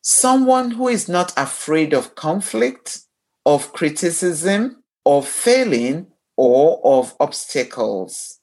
someone 0.00 0.70
who 0.70 0.88
is 0.88 1.06
not 1.06 1.34
afraid 1.36 1.92
of 1.92 2.14
conflict, 2.14 3.00
of 3.44 3.74
criticism, 3.74 4.82
of 5.04 5.28
failing, 5.28 6.06
or 6.38 6.80
of 6.82 7.14
obstacles. 7.20 8.38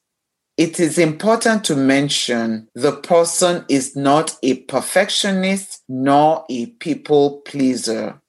It 0.56 0.78
is 0.78 0.96
important 0.96 1.64
to 1.64 1.74
mention 1.74 2.68
the 2.74 2.92
person 2.92 3.64
is 3.68 3.96
not 3.96 4.36
a 4.44 4.62
perfectionist 4.62 5.82
nor 5.88 6.44
a 6.48 6.66
people 6.66 7.42
pleaser. 7.44 8.22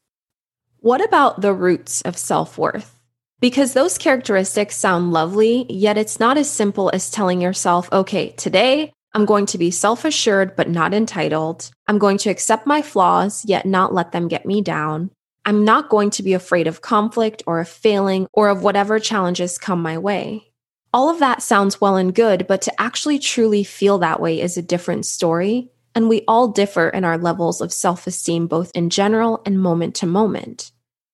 What 0.81 1.03
about 1.03 1.41
the 1.41 1.53
roots 1.53 2.01
of 2.03 2.17
self 2.17 2.57
worth? 2.57 2.99
Because 3.39 3.73
those 3.73 3.97
characteristics 3.97 4.75
sound 4.75 5.11
lovely, 5.11 5.65
yet 5.69 5.97
it's 5.97 6.19
not 6.19 6.37
as 6.37 6.49
simple 6.49 6.91
as 6.93 7.09
telling 7.09 7.41
yourself, 7.41 7.91
okay, 7.91 8.31
today 8.31 8.93
I'm 9.13 9.25
going 9.25 9.47
to 9.47 9.57
be 9.57 9.71
self 9.71 10.05
assured 10.05 10.55
but 10.55 10.69
not 10.69 10.93
entitled. 10.93 11.71
I'm 11.87 11.97
going 11.97 12.19
to 12.19 12.29
accept 12.29 12.67
my 12.67 12.83
flaws, 12.83 13.43
yet 13.45 13.65
not 13.65 13.93
let 13.93 14.11
them 14.11 14.27
get 14.27 14.45
me 14.45 14.61
down. 14.61 15.09
I'm 15.45 15.65
not 15.65 15.89
going 15.89 16.11
to 16.11 16.23
be 16.23 16.33
afraid 16.33 16.67
of 16.67 16.81
conflict 16.81 17.41
or 17.47 17.59
of 17.59 17.67
failing 17.67 18.27
or 18.31 18.49
of 18.49 18.61
whatever 18.61 18.99
challenges 18.99 19.57
come 19.57 19.81
my 19.81 19.97
way. 19.97 20.51
All 20.93 21.09
of 21.09 21.19
that 21.19 21.41
sounds 21.41 21.81
well 21.81 21.95
and 21.95 22.13
good, 22.13 22.45
but 22.47 22.61
to 22.63 22.81
actually 22.81 23.17
truly 23.17 23.63
feel 23.63 23.97
that 23.99 24.19
way 24.19 24.39
is 24.41 24.57
a 24.57 24.61
different 24.61 25.05
story. 25.05 25.71
And 25.97 26.09
we 26.09 26.23
all 26.27 26.49
differ 26.49 26.89
in 26.89 27.03
our 27.03 27.17
levels 27.17 27.59
of 27.59 27.73
self 27.73 28.05
esteem, 28.05 28.45
both 28.45 28.69
in 28.75 28.91
general 28.91 29.41
and 29.47 29.59
moment 29.59 29.95
to 29.95 30.05
moment. 30.05 30.71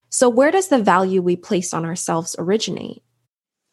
So, 0.10 0.28
where 0.28 0.52
does 0.52 0.68
the 0.68 0.84
value 0.84 1.22
we 1.22 1.38
place 1.38 1.74
on 1.74 1.86
ourselves 1.86 2.36
originate? 2.38 3.02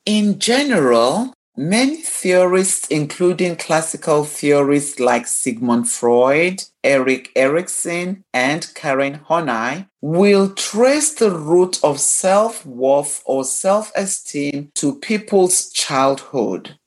In 0.06 0.38
general, 0.38 1.34
many 1.56 1.96
theorists, 1.96 2.86
including 2.86 3.56
classical 3.56 4.22
theorists 4.22 5.00
like 5.00 5.26
Sigmund 5.26 5.90
Freud, 5.90 6.62
Erik 6.84 7.32
Erikson, 7.34 8.22
and 8.32 8.72
Karen 8.76 9.14
Horney, 9.14 9.86
will 10.00 10.50
trace 10.54 11.12
the 11.14 11.32
root 11.32 11.80
of 11.82 11.98
self 11.98 12.64
worth 12.64 13.20
or 13.26 13.42
self 13.42 13.90
esteem 13.96 14.70
to 14.76 14.94
people's 15.00 15.72
childhood. 15.72 16.78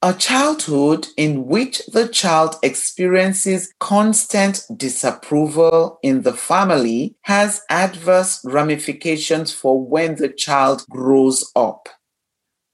A 0.00 0.14
childhood 0.14 1.08
in 1.16 1.46
which 1.46 1.84
the 1.86 2.06
child 2.06 2.54
experiences 2.62 3.72
constant 3.80 4.64
disapproval 4.76 5.98
in 6.04 6.22
the 6.22 6.34
family 6.34 7.16
has 7.22 7.62
adverse 7.68 8.40
ramifications 8.44 9.52
for 9.52 9.84
when 9.84 10.14
the 10.14 10.28
child 10.28 10.84
grows 10.88 11.50
up. 11.56 11.88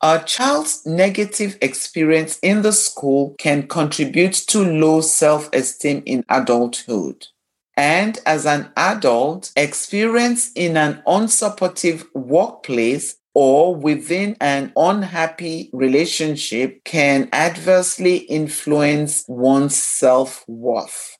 A 0.03 0.19
child's 0.19 0.85
negative 0.85 1.57
experience 1.63 2.39
in 2.43 2.61
the 2.61 2.75
school 2.75 3.35
can 3.39 3.69
contribute 3.69 4.35
to 4.49 4.63
low 4.63 5.01
self 5.01 5.49
esteem 5.55 6.03
in 6.05 6.27
adulthood. 6.29 7.29
And 7.75 8.19
as 8.27 8.45
an 8.45 8.71
adult, 8.77 9.51
experience 9.57 10.53
in 10.55 10.77
an 10.77 11.03
unsupportive 11.07 12.05
workplace 12.13 13.17
or 13.35 13.75
within 13.75 14.37
an 14.41 14.73
unhappy 14.77 15.69
relationship 15.73 16.83
can 16.85 17.29
adversely 17.33 18.19
influence 18.19 19.25
one's 19.29 19.77
self 19.77 20.45
worth. 20.49 21.19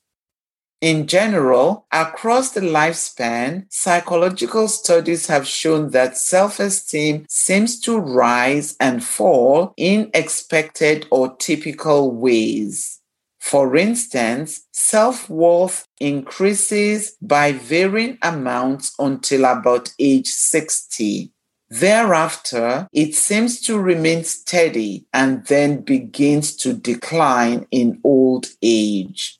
In 0.81 1.07
general, 1.07 1.87
across 1.91 2.51
the 2.51 2.61
lifespan, 2.61 3.65
psychological 3.69 4.67
studies 4.67 5.27
have 5.27 5.47
shown 5.47 5.91
that 5.91 6.17
self 6.17 6.59
esteem 6.59 7.25
seems 7.29 7.79
to 7.81 7.97
rise 7.97 8.75
and 8.79 9.03
fall 9.03 9.73
in 9.77 10.11
expected 10.13 11.07
or 11.11 11.35
typical 11.37 12.11
ways. 12.11 13.01
For 13.39 13.75
instance, 13.75 14.67
self 14.71 15.29
worth 15.29 15.87
increases 15.99 17.15
by 17.21 17.53
varying 17.53 18.17
amounts 18.21 18.93
until 18.99 19.45
about 19.45 19.93
age 19.97 20.27
60. 20.27 21.31
Thereafter, 21.69 22.87
it 22.93 23.15
seems 23.15 23.59
to 23.61 23.79
remain 23.79 24.23
steady 24.23 25.05
and 25.13 25.45
then 25.47 25.81
begins 25.81 26.55
to 26.57 26.73
decline 26.73 27.65
in 27.71 27.99
old 28.03 28.47
age. 28.61 29.39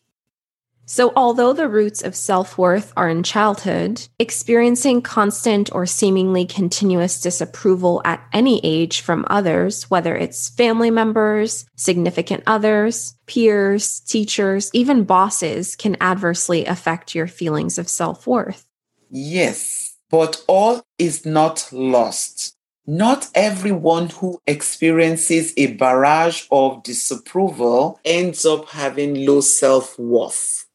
So, 0.88 1.12
although 1.16 1.52
the 1.52 1.68
roots 1.68 2.04
of 2.04 2.16
self 2.16 2.60
worth 2.60 2.94
are 2.96 3.10
in 3.10 3.24
childhood, 3.24 4.08
experiencing 4.20 5.02
constant 5.02 5.74
or 5.74 5.88
seemingly 5.88 6.46
continuous 6.46 7.20
disapproval 7.20 8.02
at 8.06 8.24
any 8.32 8.62
age 8.64 9.02
from 9.02 9.26
others, 9.28 9.90
whether 9.90 10.16
it's 10.16 10.50
family 10.50 10.92
members, 10.92 11.66
significant 11.76 12.44
others, 12.46 13.16
peers, 13.26 14.00
teachers, 14.02 14.70
even 14.74 15.06
bosses, 15.06 15.76
can 15.76 15.98
adversely 16.02 16.66
affect 16.66 17.16
your 17.16 17.28
feelings 17.28 17.80
of 17.80 17.90
self 17.90 18.28
worth. 18.28 18.68
Yes, 19.10 19.85
but 20.16 20.42
all 20.48 20.82
is 20.98 21.26
not 21.26 21.68
lost. 21.74 22.56
Not 22.88 23.28
everyone 23.36 24.08
who 24.12 24.40
experiences 24.48 25.54
a 25.58 25.74
barrage 25.74 26.46
of 26.52 26.84
disapproval 26.84 28.00
ends 28.06 28.46
up 28.46 28.70
having 28.70 29.26
low 29.26 29.42
self 29.42 30.00
worth. 30.00 30.68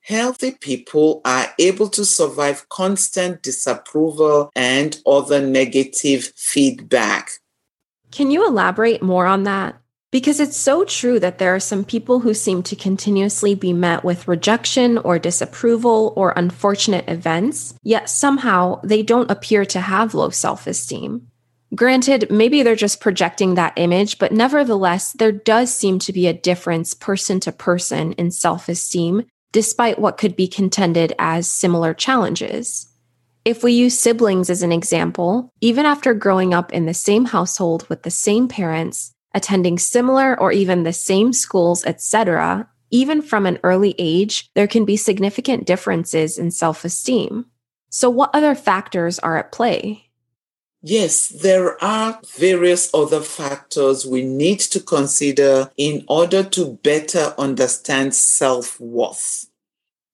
Healthy 0.00 0.56
people 0.60 1.20
are 1.24 1.46
able 1.60 1.88
to 1.90 2.04
survive 2.04 2.68
constant 2.68 3.44
disapproval 3.44 4.50
and 4.56 5.00
other 5.06 5.40
negative 5.40 6.32
feedback. 6.34 7.30
Can 8.10 8.32
you 8.32 8.44
elaborate 8.44 9.04
more 9.04 9.26
on 9.26 9.44
that? 9.44 9.79
Because 10.12 10.40
it's 10.40 10.56
so 10.56 10.84
true 10.84 11.20
that 11.20 11.38
there 11.38 11.54
are 11.54 11.60
some 11.60 11.84
people 11.84 12.20
who 12.20 12.34
seem 12.34 12.64
to 12.64 12.74
continuously 12.74 13.54
be 13.54 13.72
met 13.72 14.02
with 14.02 14.26
rejection 14.26 14.98
or 14.98 15.20
disapproval 15.20 16.12
or 16.16 16.32
unfortunate 16.34 17.08
events, 17.08 17.74
yet 17.84 18.10
somehow 18.10 18.80
they 18.82 19.04
don't 19.04 19.30
appear 19.30 19.64
to 19.66 19.80
have 19.80 20.14
low 20.14 20.30
self 20.30 20.66
esteem. 20.66 21.28
Granted, 21.76 22.28
maybe 22.28 22.64
they're 22.64 22.74
just 22.74 23.00
projecting 23.00 23.54
that 23.54 23.74
image, 23.76 24.18
but 24.18 24.32
nevertheless, 24.32 25.12
there 25.12 25.30
does 25.30 25.72
seem 25.72 26.00
to 26.00 26.12
be 26.12 26.26
a 26.26 26.32
difference 26.32 26.92
person 26.92 27.38
to 27.40 27.52
person 27.52 28.12
in 28.14 28.32
self 28.32 28.68
esteem 28.68 29.24
despite 29.52 29.98
what 29.98 30.18
could 30.18 30.36
be 30.36 30.48
contended 30.48 31.12
as 31.18 31.48
similar 31.48 31.94
challenges. 31.94 32.88
If 33.44 33.62
we 33.62 33.72
use 33.72 33.98
siblings 33.98 34.50
as 34.50 34.62
an 34.62 34.70
example, 34.70 35.50
even 35.60 35.86
after 35.86 36.14
growing 36.14 36.52
up 36.52 36.72
in 36.72 36.86
the 36.86 36.94
same 36.94 37.24
household 37.26 37.88
with 37.88 38.02
the 38.02 38.10
same 38.10 38.48
parents, 38.48 39.12
attending 39.34 39.78
similar 39.78 40.38
or 40.38 40.52
even 40.52 40.82
the 40.82 40.92
same 40.92 41.32
schools, 41.32 41.84
etc., 41.84 42.68
even 42.90 43.22
from 43.22 43.46
an 43.46 43.58
early 43.62 43.94
age, 43.98 44.50
there 44.54 44.66
can 44.66 44.84
be 44.84 44.96
significant 44.96 45.66
differences 45.66 46.38
in 46.38 46.50
self 46.50 46.84
esteem. 46.84 47.46
So, 47.88 48.10
what 48.10 48.30
other 48.34 48.54
factors 48.54 49.18
are 49.18 49.36
at 49.36 49.52
play? 49.52 50.10
Yes, 50.82 51.28
there 51.28 51.82
are 51.84 52.20
various 52.36 52.90
other 52.94 53.20
factors 53.20 54.06
we 54.06 54.22
need 54.22 54.60
to 54.60 54.80
consider 54.80 55.70
in 55.76 56.04
order 56.08 56.42
to 56.42 56.78
better 56.82 57.34
understand 57.36 58.14
self 58.14 58.80
worth. 58.80 59.46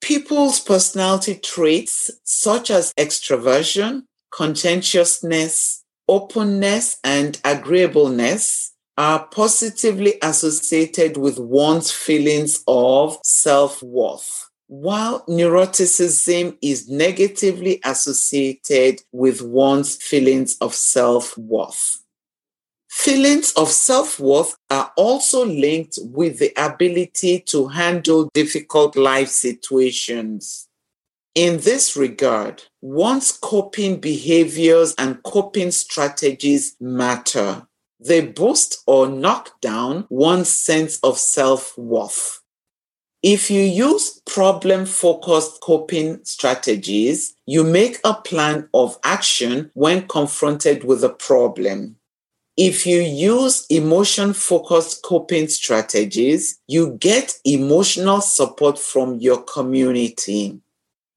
People's 0.00 0.60
personality 0.60 1.36
traits, 1.36 2.10
such 2.24 2.70
as 2.70 2.92
extroversion, 2.94 4.04
conscientiousness, 4.30 5.84
openness, 6.08 6.98
and 7.04 7.40
agreeableness, 7.44 8.72
are 8.96 9.26
positively 9.26 10.14
associated 10.22 11.16
with 11.16 11.38
one's 11.38 11.90
feelings 11.90 12.62
of 12.66 13.18
self 13.22 13.82
worth 13.82 14.46
while 14.68 15.24
neuroticism 15.26 16.56
is 16.60 16.88
negatively 16.88 17.80
associated 17.84 19.00
with 19.12 19.42
one's 19.42 19.96
feelings 19.96 20.56
of 20.60 20.74
self 20.74 21.36
worth. 21.38 22.02
Feelings 22.88 23.52
of 23.52 23.68
self 23.68 24.18
worth 24.18 24.56
are 24.70 24.92
also 24.96 25.44
linked 25.44 25.98
with 26.02 26.38
the 26.38 26.52
ability 26.56 27.40
to 27.40 27.68
handle 27.68 28.28
difficult 28.34 28.96
life 28.96 29.28
situations. 29.28 30.68
In 31.34 31.58
this 31.58 31.96
regard, 31.96 32.62
one's 32.80 33.30
coping 33.30 34.00
behaviors 34.00 34.94
and 34.96 35.22
coping 35.22 35.70
strategies 35.70 36.74
matter. 36.80 37.66
They 37.98 38.20
boost 38.20 38.82
or 38.86 39.08
knock 39.08 39.60
down 39.60 40.06
one's 40.10 40.48
sense 40.48 40.98
of 41.00 41.18
self 41.18 41.76
worth. 41.78 42.42
If 43.22 43.50
you 43.50 43.62
use 43.62 44.20
problem 44.26 44.86
focused 44.86 45.60
coping 45.60 46.24
strategies, 46.24 47.34
you 47.46 47.64
make 47.64 47.98
a 48.04 48.14
plan 48.14 48.68
of 48.74 48.98
action 49.02 49.70
when 49.74 50.06
confronted 50.06 50.84
with 50.84 51.02
a 51.02 51.08
problem. 51.08 51.96
If 52.56 52.86
you 52.86 53.00
use 53.00 53.66
emotion 53.68 54.32
focused 54.32 55.02
coping 55.02 55.48
strategies, 55.48 56.58
you 56.66 56.92
get 56.98 57.38
emotional 57.44 58.20
support 58.20 58.78
from 58.78 59.18
your 59.18 59.42
community. 59.42 60.60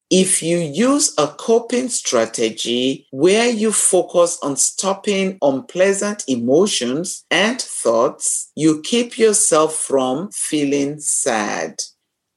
If 0.10 0.42
you 0.42 0.58
use 0.58 1.14
a 1.20 1.28
coping 1.28 1.90
strategy 1.90 3.06
where 3.12 3.48
you 3.48 3.72
focus 3.72 4.40
on 4.42 4.56
stopping 4.56 5.38
unpleasant 5.42 6.24
emotions 6.28 7.26
and 7.30 7.62
thoughts, 7.62 8.52
you 8.56 8.82
keep 8.82 9.20
yourself 9.20 9.76
from 9.76 10.32
feeling 10.32 11.00
sad. 11.00 11.84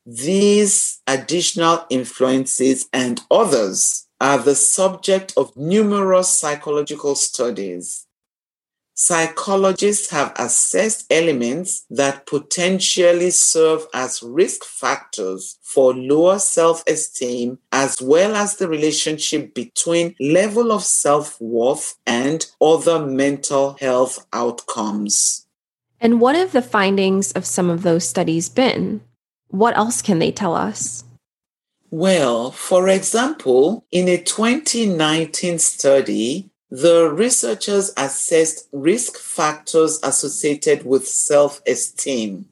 These 0.05 1.01
additional 1.07 1.87
influences 1.89 2.89
and 2.93 3.23
others 3.31 4.07
are 4.21 4.39
the 4.39 4.55
subject 4.55 5.33
of 5.39 5.57
numerous 5.57 6.29
psychological 6.29 7.15
studies. 7.15 8.07
Psychologists 8.95 10.11
have 10.11 10.33
assessed 10.37 11.11
elements 11.11 11.87
that 11.89 12.27
potentially 12.27 13.31
serve 13.31 13.87
as 13.95 14.23
risk 14.23 14.65
factors 14.65 15.59
for 15.63 15.95
lower 15.95 16.39
self 16.39 16.85
esteem, 16.87 17.59
as 17.73 18.03
well 18.03 18.37
as 18.37 18.57
the 18.57 18.69
relationship 18.69 19.55
between 19.55 20.15
level 20.21 20.71
of 20.71 20.85
self 20.85 21.41
worth 21.41 21.95
and 22.07 22.47
other 22.61 23.05
mental 23.05 23.77
health 23.81 24.27
outcomes. 24.33 25.47
And 25.99 26.21
what 26.21 26.37
have 26.37 26.53
the 26.53 26.63
findings 26.63 27.33
of 27.33 27.47
some 27.47 27.71
of 27.71 27.83
those 27.83 28.07
studies 28.07 28.49
been? 28.49 29.01
What 29.49 29.77
else 29.77 30.03
can 30.03 30.19
they 30.19 30.33
tell 30.33 30.55
us? 30.55 31.05
Well, 31.91 32.51
for 32.51 32.89
example, 32.89 33.85
in 33.91 34.09
a 34.09 34.17
2019 34.17 35.59
study, 35.59 36.51
the 36.73 37.13
researchers 37.13 37.93
assessed 37.99 38.67
risk 38.73 39.19
factors 39.19 40.01
associated 40.03 40.87
with 40.87 41.07
self 41.07 41.61
esteem. 41.67 42.47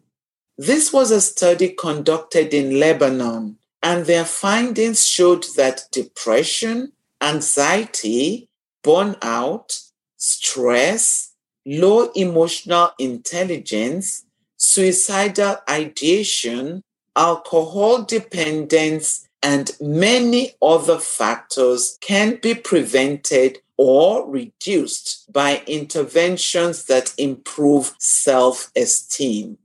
This 0.59 0.92
was 0.92 1.11
a 1.11 1.22
study 1.22 1.70
conducted 1.70 2.52
in 2.52 2.78
Lebanon, 2.78 3.56
and 3.83 4.04
their 4.04 4.26
findings 4.26 5.06
showed 5.06 5.46
that 5.56 5.85
depression, 5.90 6.92
anxiety, 7.22 8.46
burnout, 8.85 9.90
stress, 10.18 11.33
low 11.64 12.11
emotional 12.14 12.90
intelligence, 12.98 14.26
suicidal 14.59 15.56
ideation, 15.66 16.83
alcohol 17.16 18.02
dependence, 18.02 19.26
and 19.42 19.70
many 19.80 20.52
other 20.61 20.98
factors 20.98 21.96
can 22.02 22.37
be 22.42 22.52
prevented 22.54 23.61
or 23.82 24.30
reduced 24.30 25.24
by 25.32 25.62
interventions 25.66 26.84
that 26.84 27.14
improve 27.16 27.94
self 27.98 28.70
esteem. 28.76 29.56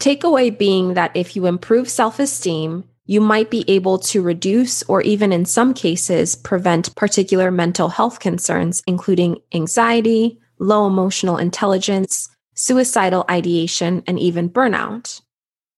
Takeaway 0.00 0.58
being 0.58 0.94
that 0.94 1.12
if 1.14 1.36
you 1.36 1.46
improve 1.46 1.88
self 1.88 2.18
esteem, 2.18 2.82
you 3.06 3.20
might 3.20 3.48
be 3.48 3.64
able 3.68 3.96
to 3.96 4.22
reduce 4.22 4.82
or 4.82 5.02
even 5.02 5.32
in 5.32 5.44
some 5.44 5.72
cases 5.72 6.34
prevent 6.34 6.92
particular 6.96 7.52
mental 7.52 7.88
health 7.88 8.18
concerns, 8.18 8.82
including 8.88 9.40
anxiety, 9.54 10.40
low 10.58 10.88
emotional 10.88 11.36
intelligence, 11.36 12.28
suicidal 12.54 13.24
ideation, 13.30 14.02
and 14.08 14.18
even 14.18 14.50
burnout. 14.50 15.20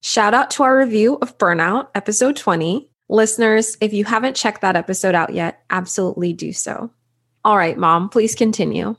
Shout 0.03 0.33
out 0.33 0.51
to 0.53 0.63
our 0.63 0.79
review 0.79 1.19
of 1.21 1.37
Burnout, 1.37 1.89
episode 1.95 2.37
20. 2.37 2.89
Listeners, 3.11 3.77
if 3.83 3.93
you 3.93 4.07
haven't 4.07 4.35
checked 4.35 4.63
that 4.63 4.77
episode 4.77 5.15
out 5.15 5.35
yet, 5.35 5.63
absolutely 5.69 6.33
do 6.33 6.55
so. 6.55 6.91
All 7.45 7.57
right, 7.57 7.77
mom, 7.77 8.09
please 8.09 8.35
continue. 8.35 8.97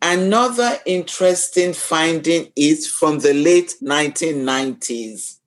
Another 0.00 0.78
interesting 0.86 1.72
finding 1.72 2.52
is 2.54 2.86
from 2.86 3.18
the 3.18 3.34
late 3.34 3.74
1990s. 3.82 5.38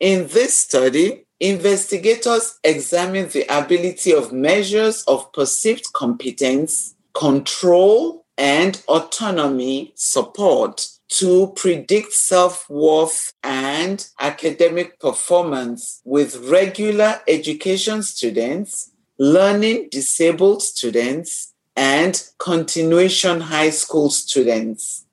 In 0.00 0.26
this 0.28 0.56
study, 0.56 1.26
investigators 1.38 2.58
examined 2.64 3.30
the 3.30 3.46
ability 3.48 4.12
of 4.12 4.32
measures 4.32 5.04
of 5.04 5.32
perceived 5.32 5.92
competence, 5.92 6.96
control, 7.14 8.26
and 8.36 8.82
autonomy 8.88 9.92
support 9.94 10.88
to 11.08 11.52
predict 11.56 12.12
self 12.12 12.68
worth 12.70 13.32
and 13.42 14.08
academic 14.18 14.98
performance 14.98 16.00
with 16.04 16.48
regular 16.48 17.20
education 17.28 18.02
students, 18.02 18.90
learning 19.18 19.88
disabled 19.90 20.62
students, 20.62 21.49
and 21.76 22.22
continuation 22.38 23.40
high 23.40 23.70
school 23.70 24.10
students. 24.10 25.06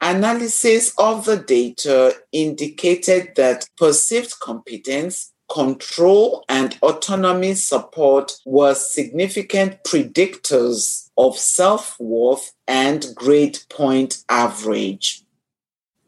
Analysis 0.00 0.92
of 0.98 1.24
the 1.24 1.38
data 1.38 2.14
indicated 2.30 3.34
that 3.36 3.66
perceived 3.78 4.38
competence, 4.40 5.32
control, 5.50 6.44
and 6.48 6.78
autonomy 6.82 7.54
support 7.54 8.36
were 8.44 8.74
significant 8.74 9.82
predictors 9.84 11.08
of 11.16 11.38
self 11.38 11.98
worth 11.98 12.52
and 12.68 13.06
grade 13.14 13.58
point 13.70 14.22
average. 14.28 15.22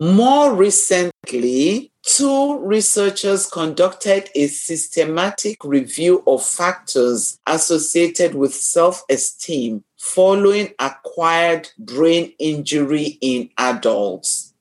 More 0.00 0.54
recently, 0.54 1.90
two 2.02 2.58
researchers 2.60 3.46
conducted 3.46 4.28
a 4.34 4.46
systematic 4.46 5.64
review 5.64 6.22
of 6.26 6.44
factors 6.44 7.38
associated 7.46 8.34
with 8.34 8.54
self 8.54 9.02
esteem 9.10 9.82
following 9.98 10.72
acquired 10.78 11.68
brain 11.78 12.32
injury 12.38 13.18
in 13.20 13.50
adults. 13.58 14.54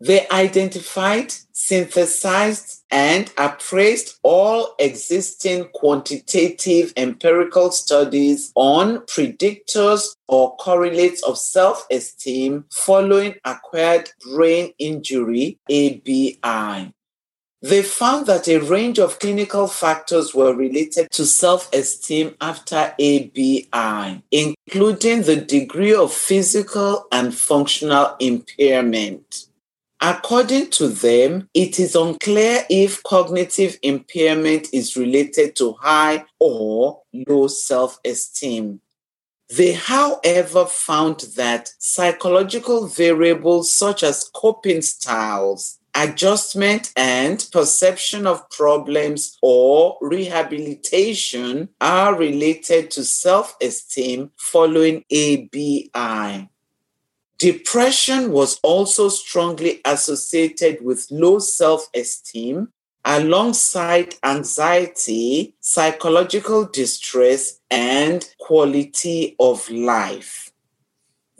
They 0.00 0.28
identified, 0.30 1.32
synthesized, 1.52 2.82
and 2.90 3.32
appraised 3.38 4.18
all 4.24 4.74
existing 4.80 5.68
quantitative 5.74 6.92
empirical 6.96 7.70
studies 7.70 8.50
on 8.56 8.98
predictors 9.06 10.16
or 10.26 10.56
correlates 10.56 11.22
of 11.22 11.38
self 11.38 11.86
esteem 11.88 12.64
following 12.72 13.36
acquired 13.44 14.10
brain 14.24 14.72
injury, 14.78 15.60
ABI. 15.70 16.92
They 17.62 17.82
found 17.82 18.26
that 18.26 18.48
a 18.48 18.58
range 18.58 18.98
of 18.98 19.20
clinical 19.20 19.68
factors 19.68 20.34
were 20.34 20.52
related 20.52 21.12
to 21.12 21.24
self 21.24 21.72
esteem 21.72 22.34
after 22.40 22.92
ABI, 22.98 24.22
including 24.32 25.22
the 25.22 25.36
degree 25.36 25.94
of 25.94 26.12
physical 26.12 27.06
and 27.12 27.32
functional 27.32 28.16
impairment. 28.18 29.46
According 30.00 30.70
to 30.70 30.88
them, 30.88 31.48
it 31.54 31.78
is 31.78 31.94
unclear 31.94 32.64
if 32.68 33.00
cognitive 33.04 33.78
impairment 33.84 34.66
is 34.72 34.96
related 34.96 35.54
to 35.56 35.74
high 35.74 36.24
or 36.40 37.02
low 37.12 37.46
self 37.46 38.00
esteem. 38.04 38.80
They, 39.56 39.74
however, 39.74 40.66
found 40.66 41.20
that 41.36 41.70
psychological 41.78 42.88
variables 42.88 43.72
such 43.72 44.02
as 44.02 44.28
coping 44.34 44.82
styles, 44.82 45.78
adjustment 45.94 46.92
and 46.96 47.46
perception 47.52 48.26
of 48.26 48.48
problems 48.50 49.38
or 49.42 49.98
rehabilitation 50.00 51.68
are 51.80 52.14
related 52.14 52.90
to 52.92 53.04
self 53.04 53.56
esteem 53.60 54.30
following 54.36 55.04
ABI. 55.12 56.48
Depression 57.38 58.30
was 58.30 58.60
also 58.62 59.08
strongly 59.08 59.80
associated 59.84 60.78
with 60.82 61.08
low 61.10 61.38
self 61.38 61.88
esteem 61.94 62.68
alongside 63.04 64.14
anxiety, 64.22 65.54
psychological 65.60 66.66
distress, 66.66 67.58
and 67.70 68.28
quality 68.38 69.34
of 69.40 69.68
life. 69.70 70.51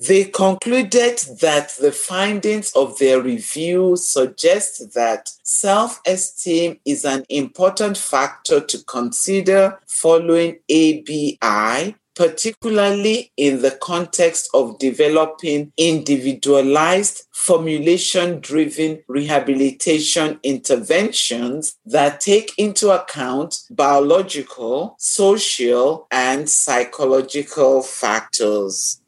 They 0.08 0.24
concluded 0.24 1.18
that 1.40 1.76
the 1.80 1.92
findings 1.92 2.72
of 2.72 2.98
their 2.98 3.22
review 3.22 3.96
suggest 3.96 4.94
that 4.94 5.30
self 5.44 6.00
esteem 6.04 6.80
is 6.84 7.04
an 7.04 7.24
important 7.28 7.96
factor 7.96 8.60
to 8.60 8.84
consider 8.84 9.78
following 9.86 10.58
ABI, 10.68 11.94
particularly 12.16 13.30
in 13.36 13.62
the 13.62 13.78
context 13.80 14.48
of 14.54 14.78
developing 14.80 15.72
individualized, 15.76 17.22
formulation 17.32 18.40
driven 18.40 19.04
rehabilitation 19.06 20.40
interventions 20.42 21.76
that 21.86 22.20
take 22.20 22.50
into 22.58 22.90
account 22.90 23.60
biological, 23.70 24.96
social, 24.98 26.08
and 26.10 26.50
psychological 26.50 27.82
factors. 27.82 29.01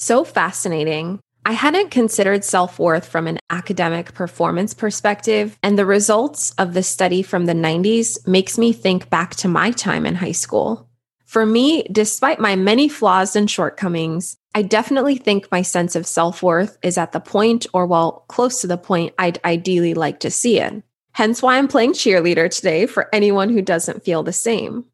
So 0.00 0.22
fascinating. 0.22 1.18
I 1.44 1.52
hadn't 1.52 1.90
considered 1.90 2.44
self 2.44 2.78
worth 2.78 3.04
from 3.04 3.26
an 3.26 3.40
academic 3.50 4.14
performance 4.14 4.72
perspective, 4.72 5.58
and 5.60 5.76
the 5.76 5.84
results 5.84 6.52
of 6.52 6.72
the 6.72 6.84
study 6.84 7.20
from 7.20 7.46
the 7.46 7.52
90s 7.52 8.24
makes 8.24 8.56
me 8.56 8.72
think 8.72 9.10
back 9.10 9.34
to 9.36 9.48
my 9.48 9.72
time 9.72 10.06
in 10.06 10.14
high 10.14 10.32
school. 10.32 10.88
For 11.24 11.44
me, 11.44 11.82
despite 11.90 12.38
my 12.38 12.54
many 12.54 12.88
flaws 12.88 13.34
and 13.34 13.50
shortcomings, 13.50 14.36
I 14.54 14.62
definitely 14.62 15.16
think 15.16 15.50
my 15.50 15.62
sense 15.62 15.96
of 15.96 16.06
self 16.06 16.44
worth 16.44 16.78
is 16.80 16.96
at 16.96 17.10
the 17.10 17.18
point, 17.18 17.66
or 17.72 17.84
well, 17.84 18.24
close 18.28 18.60
to 18.60 18.68
the 18.68 18.78
point 18.78 19.14
I'd 19.18 19.40
ideally 19.44 19.94
like 19.94 20.20
to 20.20 20.30
see 20.30 20.60
it. 20.60 20.80
Hence 21.10 21.42
why 21.42 21.58
I'm 21.58 21.66
playing 21.66 21.94
cheerleader 21.94 22.48
today 22.48 22.86
for 22.86 23.12
anyone 23.12 23.48
who 23.48 23.62
doesn't 23.62 24.04
feel 24.04 24.22
the 24.22 24.32
same. 24.32 24.84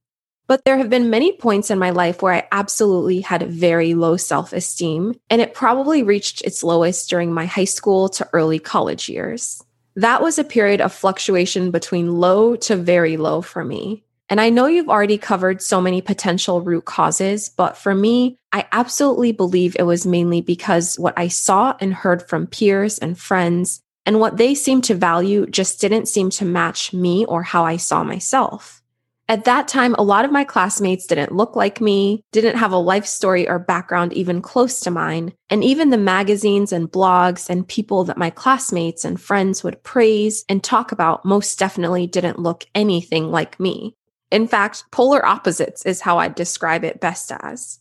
But 0.47 0.65
there 0.65 0.77
have 0.77 0.91
been 0.91 1.11
many 1.11 1.33
points 1.33 1.71
in 1.71 1.79
my 1.79 1.91
life 1.91 2.21
where 2.21 2.35
I 2.35 2.49
absolutely 2.53 3.21
had 3.21 3.51
very 3.51 3.95
low 3.95 4.17
self 4.17 4.53
esteem, 4.53 5.19
and 5.31 5.41
it 5.41 5.55
probably 5.55 6.03
reached 6.03 6.43
its 6.43 6.63
lowest 6.63 7.09
during 7.09 7.33
my 7.33 7.47
high 7.47 7.65
school 7.65 8.09
to 8.11 8.29
early 8.33 8.59
college 8.59 9.09
years. 9.09 9.63
That 9.97 10.23
was 10.23 10.39
a 10.39 10.45
period 10.45 10.81
of 10.81 10.93
fluctuation 10.93 11.71
between 11.71 12.19
low 12.19 12.57
to 12.57 12.77
very 12.77 13.17
low 13.17 13.41
for 13.41 13.65
me. 13.65 14.05
And 14.29 14.41
I 14.41 14.51
know 14.51 14.67
you've 14.67 14.89
already 14.89 15.19
covered 15.19 15.63
so 15.63 15.81
many 15.81 16.01
potential 16.01 16.61
root 16.61 16.85
causes, 16.85 17.51
but 17.51 17.77
for 17.77 17.95
me, 17.95 18.39
I 18.53 18.67
absolutely 18.73 19.33
believe 19.33 19.77
it 19.79 19.85
was 19.85 20.07
mainly 20.07 20.41
because 20.41 20.99
what 20.99 21.15
I 21.17 21.29
saw 21.29 21.77
and 21.79 21.93
heard 21.93 22.29
from 22.29 22.47
peers 22.47 22.99
and 22.99 23.19
friends 23.19 23.81
and 24.07 24.21
what 24.21 24.37
they 24.37 24.55
seemed 24.55 24.85
to 24.85 24.95
value 24.95 25.47
just 25.47 25.81
didn't 25.81 26.09
seem 26.09 26.31
to 26.31 26.45
match 26.45 26.93
me 26.93 27.25
or 27.27 27.43
how 27.43 27.65
I 27.65 27.77
saw 27.77 28.03
myself. 28.03 28.83
At 29.27 29.47
that 29.47 29.69
time, 29.69 29.95
a 29.95 30.03
lot 30.03 30.27
of 30.27 30.33
my 30.33 30.45
classmates 30.45 31.07
didn't 31.07 31.33
look 31.33 31.57
like 31.57 31.81
me, 31.81 32.23
didn't 32.31 32.57
have 32.57 32.73
a 32.73 32.77
life 32.77 33.07
story 33.07 33.49
or 33.49 33.59
background 33.59 34.13
even 34.13 34.43
close 34.43 34.81
to 34.81 34.91
mine, 34.91 35.33
and 35.49 35.65
even 35.65 35.89
the 35.89 35.97
magazines 35.97 36.73
and 36.73 36.93
blogs 36.93 37.49
and 37.49 37.67
people 37.67 38.05
that 38.05 38.19
my 38.19 38.29
classmates 38.29 39.03
and 39.03 39.19
friends 39.19 39.65
would 39.65 39.83
praise 39.83 40.45
and 40.51 40.63
talk 40.63 40.93
about 40.93 41.25
most 41.25 41.59
definitely 41.59 42.07
didn't 42.07 42.39
look 42.39 42.67
anything 42.75 43.31
like 43.31 43.59
me. 43.59 43.97
In 44.31 44.47
fact, 44.47 44.85
polar 44.91 45.25
opposites 45.25 45.87
is 45.87 46.03
how 46.03 46.19
I'd 46.19 46.35
describe 46.35 46.85
it 46.85 47.01
best 47.01 47.33
as. 47.33 47.79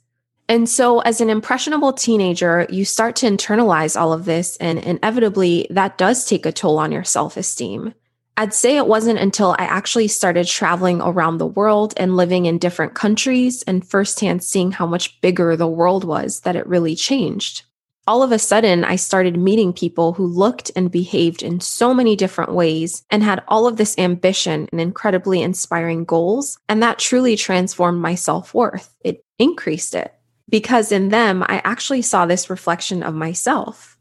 And 0.47 0.69
so, 0.69 0.99
as 0.99 1.19
an 1.19 1.29
impressionable 1.29 1.91
teenager, 1.91 2.67
you 2.69 2.85
start 2.85 3.17
to 3.17 3.25
internalize 3.25 3.99
all 3.99 4.13
of 4.13 4.25
this, 4.25 4.55
and 4.57 4.79
inevitably, 4.79 5.67
that 5.71 5.97
does 5.97 6.25
take 6.25 6.45
a 6.45 6.51
toll 6.51 6.79
on 6.79 6.91
your 6.91 7.03
self 7.03 7.35
esteem. 7.35 7.93
I'd 8.35 8.53
say 8.53 8.77
it 8.77 8.87
wasn't 8.87 9.19
until 9.19 9.51
I 9.59 9.65
actually 9.65 10.07
started 10.07 10.47
traveling 10.47 11.01
around 11.01 11.37
the 11.37 11.45
world 11.45 11.93
and 11.97 12.17
living 12.17 12.45
in 12.45 12.57
different 12.57 12.95
countries 12.95 13.61
and 13.63 13.87
firsthand 13.87 14.43
seeing 14.43 14.71
how 14.71 14.87
much 14.87 15.21
bigger 15.21 15.55
the 15.55 15.67
world 15.67 16.03
was 16.03 16.39
that 16.41 16.55
it 16.55 16.65
really 16.65 16.95
changed. 16.95 17.63
All 18.05 18.21
of 18.21 18.33
a 18.33 18.39
sudden, 18.39 18.83
I 18.83 18.97
started 18.97 19.37
meeting 19.37 19.71
people 19.71 20.13
who 20.13 20.25
looked 20.25 20.71
and 20.75 20.91
behaved 20.91 21.41
in 21.41 21.61
so 21.61 21.93
many 21.93 22.15
different 22.15 22.53
ways 22.53 23.05
and 23.09 23.23
had 23.23 23.43
all 23.47 23.65
of 23.65 23.77
this 23.77 23.97
ambition 23.97 24.67
and 24.71 24.81
incredibly 24.81 25.41
inspiring 25.41 26.03
goals. 26.03 26.57
And 26.67 26.83
that 26.83 26.99
truly 26.99 27.37
transformed 27.37 28.01
my 28.01 28.15
self 28.15 28.53
worth. 28.53 28.93
It 29.05 29.23
increased 29.39 29.95
it 29.95 30.13
because 30.49 30.91
in 30.91 31.09
them, 31.09 31.43
I 31.43 31.61
actually 31.63 32.01
saw 32.01 32.25
this 32.25 32.49
reflection 32.49 33.03
of 33.03 33.13
myself. 33.13 33.97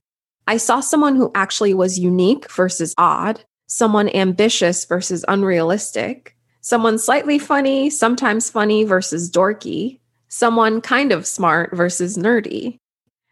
I 0.48 0.56
saw 0.56 0.80
someone 0.80 1.14
who 1.14 1.30
actually 1.36 1.72
was 1.72 1.98
unique 1.98 2.50
versus 2.50 2.94
odd, 2.98 3.44
someone 3.72 4.14
ambitious 4.14 4.84
versus 4.84 5.24
unrealistic, 5.28 6.36
someone 6.60 6.98
slightly 6.98 7.38
funny, 7.38 7.88
sometimes 7.88 8.50
funny 8.50 8.84
versus 8.84 9.30
dorky, 9.30 9.98
someone 10.28 10.80
kind 10.80 11.10
of 11.10 11.26
smart 11.26 11.74
versus 11.74 12.18
nerdy. 12.18 12.76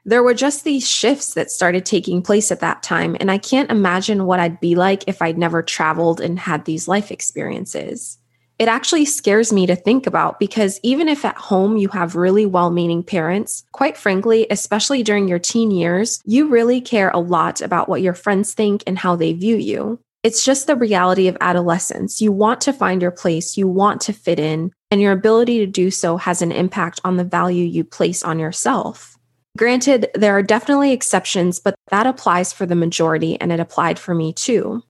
There 0.06 0.22
were 0.22 0.32
just 0.32 0.64
these 0.64 0.88
shifts 0.88 1.34
that 1.34 1.50
started 1.50 1.84
taking 1.84 2.22
place 2.22 2.50
at 2.50 2.60
that 2.60 2.82
time, 2.82 3.18
and 3.20 3.30
I 3.30 3.36
can't 3.36 3.70
imagine 3.70 4.24
what 4.24 4.40
I'd 4.40 4.58
be 4.58 4.74
like 4.74 5.04
if 5.06 5.20
I'd 5.20 5.36
never 5.36 5.62
traveled 5.62 6.22
and 6.22 6.38
had 6.38 6.64
these 6.64 6.88
life 6.88 7.10
experiences. 7.10 8.18
It 8.58 8.68
actually 8.68 9.04
scares 9.04 9.52
me 9.52 9.66
to 9.66 9.76
think 9.76 10.06
about 10.06 10.38
because 10.38 10.80
even 10.82 11.08
if 11.08 11.24
at 11.24 11.36
home 11.36 11.76
you 11.76 11.88
have 11.88 12.16
really 12.16 12.46
well 12.46 12.70
meaning 12.70 13.02
parents, 13.02 13.64
quite 13.72 13.96
frankly, 13.96 14.46
especially 14.50 15.02
during 15.02 15.28
your 15.28 15.38
teen 15.38 15.70
years, 15.70 16.20
you 16.24 16.48
really 16.48 16.80
care 16.80 17.10
a 17.10 17.18
lot 17.18 17.60
about 17.60 17.88
what 17.88 18.02
your 18.02 18.14
friends 18.14 18.54
think 18.54 18.82
and 18.86 18.98
how 18.98 19.16
they 19.16 19.32
view 19.34 19.56
you. 19.56 19.98
It's 20.22 20.44
just 20.44 20.66
the 20.66 20.76
reality 20.76 21.28
of 21.28 21.36
adolescence. 21.40 22.20
You 22.20 22.30
want 22.30 22.60
to 22.62 22.74
find 22.74 23.00
your 23.00 23.10
place, 23.10 23.56
you 23.56 23.66
want 23.66 24.02
to 24.02 24.12
fit 24.12 24.38
in, 24.38 24.70
and 24.90 25.00
your 25.00 25.12
ability 25.12 25.58
to 25.60 25.66
do 25.66 25.90
so 25.90 26.18
has 26.18 26.42
an 26.42 26.52
impact 26.52 27.00
on 27.04 27.16
the 27.16 27.24
value 27.24 27.64
you 27.64 27.84
place 27.84 28.22
on 28.22 28.38
yourself. 28.38 29.16
Granted, 29.56 30.08
there 30.14 30.36
are 30.36 30.42
definitely 30.42 30.92
exceptions, 30.92 31.58
but 31.58 31.74
that 31.88 32.06
applies 32.06 32.52
for 32.52 32.66
the 32.66 32.74
majority, 32.74 33.40
and 33.40 33.50
it 33.50 33.60
applied 33.60 33.98
for 33.98 34.14
me 34.14 34.34
too. 34.34 34.82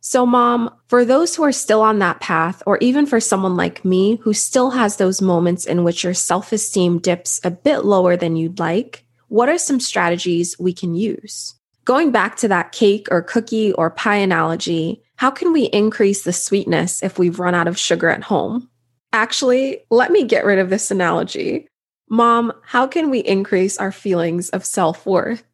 So, 0.00 0.24
mom, 0.24 0.70
for 0.86 1.04
those 1.04 1.34
who 1.34 1.42
are 1.42 1.52
still 1.52 1.80
on 1.80 1.98
that 1.98 2.20
path, 2.20 2.62
or 2.64 2.78
even 2.78 3.06
for 3.06 3.18
someone 3.18 3.56
like 3.56 3.84
me 3.84 4.16
who 4.16 4.34
still 4.34 4.70
has 4.70 4.96
those 4.96 5.20
moments 5.20 5.64
in 5.64 5.82
which 5.82 6.04
your 6.04 6.14
self 6.14 6.52
esteem 6.52 6.98
dips 6.98 7.40
a 7.42 7.50
bit 7.50 7.84
lower 7.84 8.16
than 8.16 8.36
you'd 8.36 8.60
like, 8.60 9.04
what 9.28 9.48
are 9.48 9.58
some 9.58 9.80
strategies 9.80 10.56
we 10.60 10.72
can 10.72 10.94
use? 10.94 11.54
Going 11.84 12.12
back 12.12 12.36
to 12.36 12.48
that 12.48 12.72
cake 12.72 13.08
or 13.10 13.20
cookie 13.20 13.72
or 13.74 13.90
pie 13.90 14.16
analogy, 14.16 15.02
how 15.16 15.30
can 15.30 15.52
we 15.52 15.64
increase 15.64 16.24
the 16.24 16.32
sweetness 16.32 17.02
if 17.02 17.18
we've 17.18 17.38
run 17.38 17.54
out 17.54 17.68
of 17.68 17.78
sugar 17.78 18.08
at 18.08 18.22
home? 18.22 18.70
Actually, 19.12 19.84
let 19.90 20.10
me 20.10 20.24
get 20.24 20.46
rid 20.46 20.58
of 20.58 20.70
this 20.70 20.90
analogy. 20.90 21.68
Mom, 22.08 22.52
how 22.62 22.86
can 22.86 23.10
we 23.10 23.18
increase 23.20 23.76
our 23.76 23.92
feelings 23.92 24.48
of 24.50 24.64
self 24.64 25.04
worth? 25.04 25.44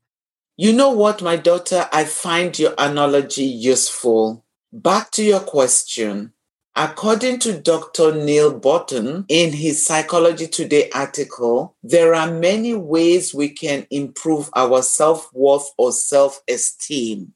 You 0.56 0.72
know 0.72 0.90
what, 0.90 1.20
my 1.20 1.36
daughter? 1.36 1.88
I 1.92 2.04
find 2.04 2.56
your 2.56 2.74
analogy 2.78 3.44
useful. 3.44 4.44
Back 4.72 5.10
to 5.12 5.24
your 5.24 5.40
question. 5.40 6.32
According 6.76 7.40
to 7.40 7.60
Dr. 7.60 8.14
Neel 8.14 8.58
Burton 8.58 9.24
in 9.28 9.52
his 9.52 9.84
Psychology 9.84 10.46
Today 10.46 10.88
article, 10.94 11.74
there 11.82 12.14
are 12.14 12.30
many 12.30 12.74
ways 12.74 13.34
we 13.34 13.48
can 13.48 13.86
improve 13.90 14.48
our 14.54 14.80
self 14.82 15.32
worth 15.34 15.70
or 15.76 15.92
self 15.92 16.40
esteem. 16.48 17.34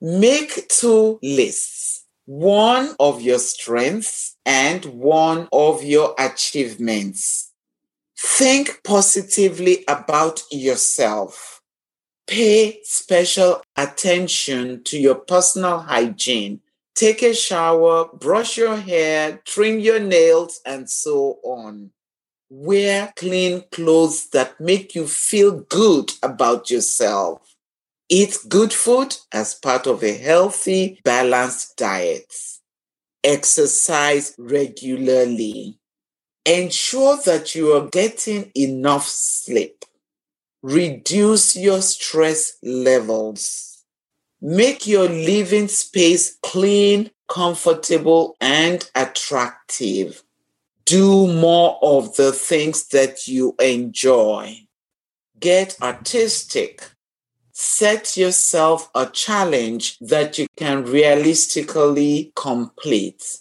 Make 0.00 0.68
two 0.68 1.18
lists 1.22 2.04
one 2.26 2.94
of 2.98 3.22
your 3.22 3.38
strengths 3.38 4.36
and 4.44 4.84
one 4.84 5.48
of 5.52 5.82
your 5.82 6.14
achievements. 6.18 7.52
Think 8.18 8.80
positively 8.84 9.84
about 9.88 10.42
yourself. 10.50 11.62
Pay 12.26 12.80
special 12.82 13.62
attention 13.76 14.82
to 14.84 14.98
your 14.98 15.14
personal 15.14 15.78
hygiene 15.78 16.60
take 16.96 17.22
a 17.22 17.34
shower, 17.34 18.06
brush 18.06 18.56
your 18.56 18.76
hair, 18.76 19.40
trim 19.44 19.78
your 19.78 20.00
nails, 20.00 20.60
and 20.66 20.90
so 20.90 21.38
on. 21.44 21.90
Wear 22.48 23.12
clean 23.16 23.64
clothes 23.70 24.30
that 24.30 24.60
make 24.60 24.94
you 24.94 25.06
feel 25.06 25.60
good 25.60 26.12
about 26.22 26.70
yourself. 26.70 27.54
Eat 28.08 28.38
good 28.48 28.72
food 28.72 29.16
as 29.32 29.54
part 29.54 29.86
of 29.86 30.02
a 30.02 30.16
healthy, 30.16 31.00
balanced 31.04 31.76
diet. 31.76 32.32
Exercise 33.22 34.34
regularly. 34.38 35.78
Ensure 36.44 37.18
that 37.26 37.54
you 37.54 37.72
are 37.72 37.88
getting 37.88 38.52
enough 38.56 39.06
sleep. 39.06 39.84
Reduce 40.62 41.56
your 41.56 41.82
stress 41.82 42.56
levels 42.62 43.65
Make 44.40 44.86
your 44.86 45.08
living 45.08 45.68
space 45.68 46.36
clean, 46.42 47.10
comfortable, 47.28 48.36
and 48.40 48.88
attractive. 48.94 50.22
Do 50.84 51.26
more 51.26 51.78
of 51.82 52.14
the 52.16 52.32
things 52.32 52.88
that 52.88 53.26
you 53.26 53.54
enjoy. 53.58 54.66
Get 55.40 55.76
artistic. 55.80 56.90
Set 57.52 58.16
yourself 58.16 58.90
a 58.94 59.06
challenge 59.06 59.98
that 60.00 60.38
you 60.38 60.46
can 60.56 60.84
realistically 60.84 62.32
complete. 62.36 63.38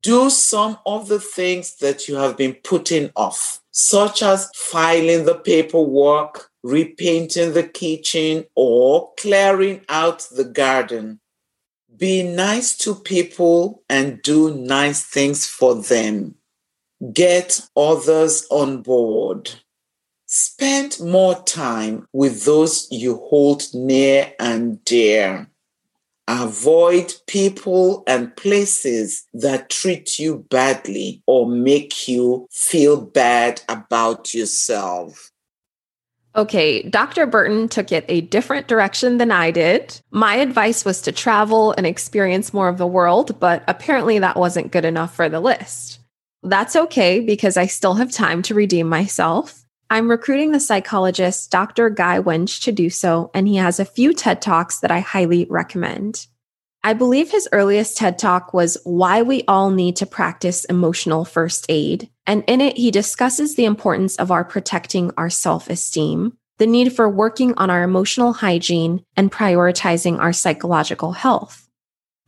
Do 0.00 0.30
some 0.30 0.78
of 0.86 1.08
the 1.08 1.20
things 1.20 1.76
that 1.76 2.08
you 2.08 2.16
have 2.16 2.36
been 2.36 2.54
putting 2.54 3.10
off, 3.14 3.60
such 3.70 4.22
as 4.22 4.50
filing 4.54 5.26
the 5.26 5.34
paperwork, 5.34 6.50
repainting 6.64 7.52
the 7.52 7.62
kitchen, 7.62 8.46
or 8.56 9.12
clearing 9.18 9.82
out 9.88 10.26
the 10.34 10.44
garden. 10.44 11.20
Be 11.96 12.24
nice 12.24 12.76
to 12.78 12.94
people 12.94 13.84
and 13.88 14.20
do 14.22 14.52
nice 14.56 15.04
things 15.04 15.46
for 15.46 15.76
them. 15.76 16.34
Get 17.12 17.60
others 17.76 18.46
on 18.50 18.82
board. 18.82 19.50
Spend 20.26 20.98
more 21.00 21.36
time 21.42 22.08
with 22.12 22.44
those 22.44 22.88
you 22.90 23.16
hold 23.28 23.62
near 23.74 24.32
and 24.40 24.82
dear. 24.84 25.48
Avoid 26.26 27.12
people 27.26 28.02
and 28.06 28.34
places 28.34 29.26
that 29.34 29.68
treat 29.68 30.18
you 30.18 30.46
badly 30.48 31.22
or 31.26 31.46
make 31.46 32.08
you 32.08 32.48
feel 32.50 32.98
bad 32.98 33.60
about 33.68 34.32
yourself. 34.32 35.30
Okay, 36.36 36.82
Dr. 36.82 37.26
Burton 37.26 37.68
took 37.68 37.92
it 37.92 38.04
a 38.08 38.22
different 38.22 38.66
direction 38.66 39.18
than 39.18 39.30
I 39.30 39.52
did. 39.52 40.00
My 40.10 40.34
advice 40.36 40.84
was 40.84 41.00
to 41.02 41.12
travel 41.12 41.72
and 41.72 41.86
experience 41.86 42.52
more 42.52 42.68
of 42.68 42.78
the 42.78 42.86
world, 42.86 43.38
but 43.38 43.62
apparently 43.68 44.18
that 44.18 44.36
wasn't 44.36 44.72
good 44.72 44.84
enough 44.84 45.14
for 45.14 45.28
the 45.28 45.38
list. 45.38 46.00
That's 46.42 46.74
okay 46.74 47.20
because 47.20 47.56
I 47.56 47.66
still 47.66 47.94
have 47.94 48.10
time 48.10 48.42
to 48.42 48.54
redeem 48.54 48.88
myself. 48.88 49.64
I'm 49.90 50.10
recruiting 50.10 50.50
the 50.50 50.60
psychologist 50.60 51.52
Dr. 51.52 51.88
Guy 51.88 52.18
Winch 52.18 52.60
to 52.62 52.72
do 52.72 52.90
so, 52.90 53.30
and 53.32 53.46
he 53.46 53.56
has 53.56 53.78
a 53.78 53.84
few 53.84 54.12
TED 54.12 54.42
Talks 54.42 54.80
that 54.80 54.90
I 54.90 55.00
highly 55.00 55.46
recommend. 55.48 56.26
I 56.86 56.92
believe 56.92 57.30
his 57.30 57.48
earliest 57.50 57.96
TED 57.96 58.18
Talk 58.18 58.52
was 58.52 58.76
Why 58.84 59.22
We 59.22 59.42
All 59.48 59.70
Need 59.70 59.96
to 59.96 60.06
Practice 60.06 60.66
Emotional 60.66 61.24
First 61.24 61.64
Aid. 61.70 62.10
And 62.26 62.44
in 62.46 62.60
it, 62.60 62.76
he 62.76 62.90
discusses 62.90 63.54
the 63.54 63.64
importance 63.64 64.16
of 64.16 64.30
our 64.30 64.44
protecting 64.44 65.10
our 65.16 65.30
self 65.30 65.70
esteem, 65.70 66.36
the 66.58 66.66
need 66.66 66.92
for 66.92 67.08
working 67.08 67.54
on 67.56 67.70
our 67.70 67.82
emotional 67.82 68.34
hygiene, 68.34 69.02
and 69.16 69.32
prioritizing 69.32 70.18
our 70.18 70.34
psychological 70.34 71.12
health. 71.12 71.70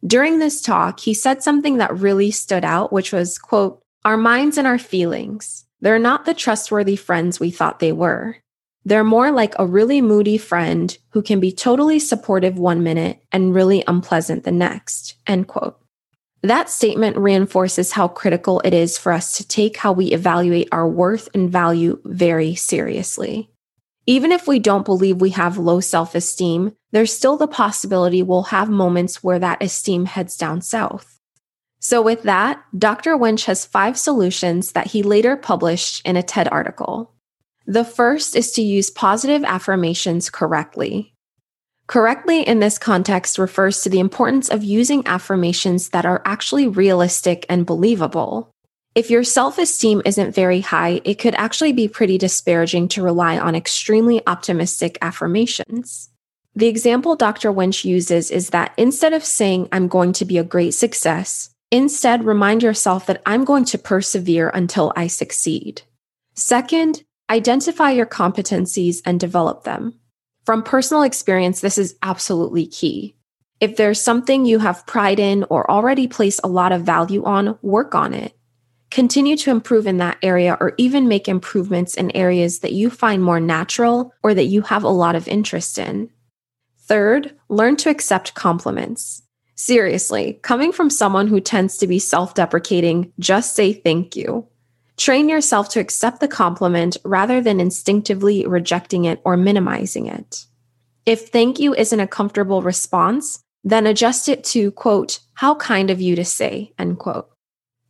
During 0.06 0.38
this 0.38 0.62
talk, 0.62 1.00
he 1.00 1.12
said 1.12 1.42
something 1.42 1.76
that 1.76 1.94
really 1.94 2.30
stood 2.30 2.64
out, 2.64 2.90
which 2.94 3.12
was, 3.12 3.36
quote, 3.36 3.82
our 4.06 4.16
minds 4.16 4.56
and 4.56 4.66
our 4.66 4.78
feelings. 4.78 5.66
They're 5.82 5.98
not 5.98 6.24
the 6.24 6.32
trustworthy 6.32 6.96
friends 6.96 7.38
we 7.38 7.50
thought 7.50 7.78
they 7.78 7.92
were. 7.92 8.36
They're 8.87 9.03
more 9.03 9.33
like 9.33 9.53
a 9.59 9.66
really 9.66 10.01
moody 10.01 10.38
friend 10.38 10.96
who 11.11 11.20
can 11.20 11.40
be 11.40 11.51
totally 11.51 11.99
supportive 11.99 12.57
one 12.57 12.85
minute 12.85 13.20
and 13.33 13.53
really 13.53 13.83
unpleasant 13.88 14.44
the 14.44 14.53
next, 14.53 15.16
end 15.27 15.49
quote. 15.49 15.81
That 16.42 16.70
statement 16.70 17.16
reinforces 17.16 17.90
how 17.90 18.07
critical 18.07 18.61
it 18.61 18.72
is 18.72 18.96
for 18.96 19.11
us 19.11 19.37
to 19.38 19.49
take 19.49 19.77
how 19.79 19.90
we 19.90 20.12
evaluate 20.12 20.68
our 20.70 20.88
worth 20.88 21.29
and 21.35 21.51
value 21.51 22.01
very 22.05 22.55
seriously. 22.55 23.51
Even 24.07 24.31
if 24.31 24.46
we 24.46 24.61
don't 24.61 24.85
believe 24.85 25.20
we 25.20 25.31
have 25.31 25.59
low 25.59 25.81
self 25.81 26.14
esteem, 26.14 26.77
there's 26.92 27.12
still 27.12 27.37
the 27.37 27.49
possibility 27.49 28.22
we'll 28.22 28.44
have 28.44 28.70
moments 28.70 29.20
where 29.20 29.40
that 29.40 29.61
esteem 29.61 30.05
heads 30.05 30.37
down 30.37 30.61
south. 30.62 31.18
So, 31.81 32.01
with 32.01 32.22
that, 32.22 32.62
Dr. 32.79 33.16
Winch 33.16 33.46
has 33.46 33.66
five 33.66 33.99
solutions 33.99 34.72
that 34.72 34.87
he 34.87 35.03
later 35.03 35.37
published 35.37 36.07
in 36.07 36.16
a 36.16 36.22
TED 36.22 36.46
article. 36.53 37.15
The 37.66 37.85
first 37.85 38.37
is 38.37 38.52
to 38.52 38.62
use 38.62 38.90
positive 38.90 39.42
affirmations 39.42 40.31
correctly. 40.31 41.12
Correctly 41.88 42.42
in 42.42 42.61
this 42.61 42.79
context 42.79 43.38
refers 43.38 43.83
to 43.83 43.88
the 43.88 43.98
importance 43.98 44.48
of 44.48 44.62
using 44.62 45.07
affirmations 45.07 45.90
that 45.90 46.07
are 46.07 46.22
actually 46.24 46.68
realistic 46.68 47.44
and 47.48 47.66
believable. 47.66 48.50
If 48.94 49.11
your 49.11 49.24
self 49.24 49.59
esteem 49.59 50.00
isn't 50.05 50.35
very 50.35 50.61
high, 50.61 51.00
it 51.05 51.16
could 51.16 51.35
actually 51.35 51.72
be 51.72 51.88
pretty 51.88 52.18
disparaging 52.18 52.88
to 52.88 53.02
rely 53.02 53.38
on 53.38 53.55
extremely 53.55 54.22
optimistic 54.26 54.96
affirmations. 55.02 56.11
The 56.55 56.68
example 56.68 57.16
Dr. 57.16 57.52
Winch 57.52 57.85
uses 57.85 58.31
is 58.31 58.50
that 58.50 58.72
instead 58.76 59.12
of 59.12 59.24
saying, 59.24 59.68
I'm 59.72 59.88
going 59.88 60.12
to 60.14 60.24
be 60.24 60.38
a 60.38 60.44
great 60.44 60.70
success, 60.70 61.50
instead 61.70 62.24
remind 62.24 62.62
yourself 62.62 63.07
that 63.07 63.22
I'm 63.26 63.44
going 63.44 63.64
to 63.66 63.79
persevere 63.79 64.50
until 64.55 64.92
I 64.96 65.09
succeed. 65.09 65.83
Second, 66.35 67.02
identify 67.30 67.90
your 67.90 68.06
competencies 68.06 69.00
and 69.04 69.18
develop 69.18 69.64
them. 69.64 69.98
From 70.44 70.62
personal 70.62 71.02
experience, 71.02 71.60
this 71.60 71.78
is 71.78 71.96
absolutely 72.02 72.66
key. 72.66 73.16
If 73.60 73.76
there's 73.76 74.00
something 74.00 74.44
you 74.44 74.58
have 74.58 74.86
pride 74.86 75.18
in 75.18 75.44
or 75.50 75.70
already 75.70 76.06
place 76.06 76.38
a 76.44 76.48
lot 76.48 76.72
of 76.72 76.82
value 76.82 77.24
on, 77.24 77.58
work 77.62 77.94
on 77.94 78.14
it. 78.14 78.36
Continue 78.90 79.36
to 79.38 79.50
improve 79.50 79.86
in 79.86 79.96
that 79.96 80.18
area 80.22 80.56
or 80.60 80.74
even 80.78 81.08
make 81.08 81.26
improvements 81.26 81.94
in 81.94 82.14
areas 82.14 82.60
that 82.60 82.72
you 82.72 82.90
find 82.90 83.22
more 83.22 83.40
natural 83.40 84.12
or 84.22 84.34
that 84.34 84.44
you 84.44 84.62
have 84.62 84.84
a 84.84 84.88
lot 84.88 85.16
of 85.16 85.26
interest 85.26 85.78
in. 85.78 86.10
Third, 86.78 87.34
learn 87.48 87.76
to 87.76 87.90
accept 87.90 88.34
compliments. 88.34 89.22
Seriously, 89.56 90.38
coming 90.42 90.70
from 90.70 90.90
someone 90.90 91.26
who 91.26 91.40
tends 91.40 91.78
to 91.78 91.86
be 91.86 91.98
self 91.98 92.34
deprecating, 92.34 93.12
just 93.18 93.56
say 93.56 93.72
thank 93.72 94.14
you. 94.14 94.46
Train 94.96 95.28
yourself 95.28 95.68
to 95.70 95.80
accept 95.80 96.20
the 96.20 96.28
compliment 96.28 96.96
rather 97.04 97.40
than 97.40 97.61
instinctively 97.61 98.46
rejecting 98.46 99.04
it 99.04 99.20
or 99.24 99.37
minimizing 99.37 100.06
it. 100.06 100.46
If 101.04 101.28
thank 101.28 101.61
you 101.61 101.74
isn't 101.74 102.00
a 102.00 102.06
comfortable 102.06 102.62
response, 102.62 103.42
then 103.62 103.87
adjust 103.87 104.28
it 104.28 104.42
to, 104.44 104.70
quote, 104.72 105.20
how 105.35 105.54
kind 105.56 105.90
of 105.90 106.00
you 106.00 106.16
to 106.16 106.24
say, 106.24 106.72
end 106.78 106.98
quote. 106.98 107.28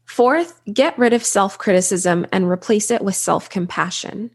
Fourth, 0.04 0.60
get 0.72 0.98
rid 0.98 1.12
of 1.12 1.24
self 1.24 1.58
criticism 1.58 2.26
and 2.32 2.48
replace 2.48 2.90
it 2.90 3.02
with 3.02 3.14
self 3.14 3.48
compassion. 3.50 4.30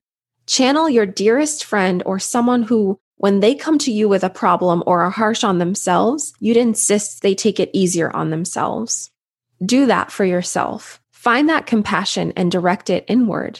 Channel 0.47 0.89
your 0.89 1.05
dearest 1.05 1.65
friend 1.65 2.03
or 2.05 2.19
someone 2.19 2.63
who, 2.63 2.99
when 3.17 3.39
they 3.39 3.55
come 3.55 3.79
to 3.79 3.91
you 3.91 4.07
with 4.07 4.23
a 4.23 4.29
problem 4.29 4.84
or 4.86 5.01
are 5.01 5.10
harsh 5.10 5.43
on 5.43 5.57
themselves, 5.57 6.34
you'd 6.39 6.57
insist 6.57 7.21
they 7.21 7.36
take 7.36 7.60
it 7.60 7.69
easier 7.73 8.15
on 8.15 8.29
themselves. 8.29 9.12
Do 9.63 9.86
that 9.88 10.12
for 10.12 10.25
yourself. 10.25 11.00
Find 11.21 11.49
that 11.49 11.67
compassion 11.67 12.34
and 12.36 12.51
direct 12.51 12.89
it 12.89 13.05
inward. 13.07 13.60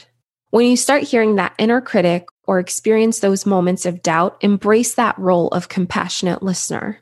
When 0.50 0.66
you 0.66 0.76
start 0.76 1.04
hearing 1.04 1.36
that 1.36 1.54
inner 1.60 1.80
critic 1.80 2.26
or 2.46 2.58
experience 2.58 3.20
those 3.20 3.46
moments 3.46 3.86
of 3.86 4.02
doubt, 4.02 4.38
embrace 4.42 4.96
that 4.96 5.16
role 5.20 5.48
of 5.50 5.70
compassionate 5.70 6.42
listener. 6.42 7.02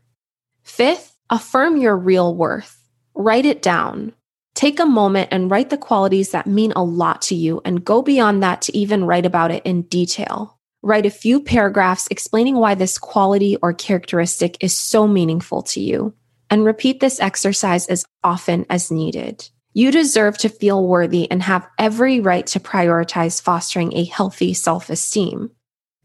Fifth, 0.63 1.15
affirm 1.29 1.77
your 1.77 1.95
real 1.95 2.35
worth. 2.35 2.77
Write 3.15 3.45
it 3.45 3.61
down. 3.61 4.11
Take 4.53 4.81
a 4.81 4.85
moment 4.85 5.29
and 5.31 5.49
write 5.49 5.69
the 5.69 5.77
qualities 5.77 6.31
that 6.31 6.45
mean 6.45 6.73
a 6.75 6.83
lot 6.83 7.21
to 7.21 7.35
you 7.35 7.61
and 7.63 7.85
go 7.85 8.01
beyond 8.01 8.43
that 8.43 8.61
to 8.63 8.77
even 8.77 9.05
write 9.05 9.25
about 9.25 9.51
it 9.51 9.65
in 9.65 9.83
detail. 9.83 10.59
Write 10.81 11.05
a 11.05 11.09
few 11.09 11.39
paragraphs 11.41 12.09
explaining 12.11 12.57
why 12.57 12.75
this 12.75 12.97
quality 12.97 13.55
or 13.61 13.71
characteristic 13.71 14.57
is 14.59 14.75
so 14.75 15.07
meaningful 15.07 15.61
to 15.61 15.79
you. 15.79 16.13
And 16.49 16.65
repeat 16.65 16.99
this 16.99 17.21
exercise 17.21 17.87
as 17.87 18.03
often 18.25 18.65
as 18.69 18.91
needed. 18.91 19.49
You 19.79 19.91
deserve 19.91 20.37
to 20.39 20.49
feel 20.49 20.85
worthy 20.85 21.31
and 21.31 21.41
have 21.41 21.65
every 21.77 22.19
right 22.19 22.45
to 22.47 22.59
prioritize 22.59 23.41
fostering 23.41 23.95
a 23.95 24.03
healthy 24.03 24.53
self 24.53 24.89
esteem. 24.89 25.51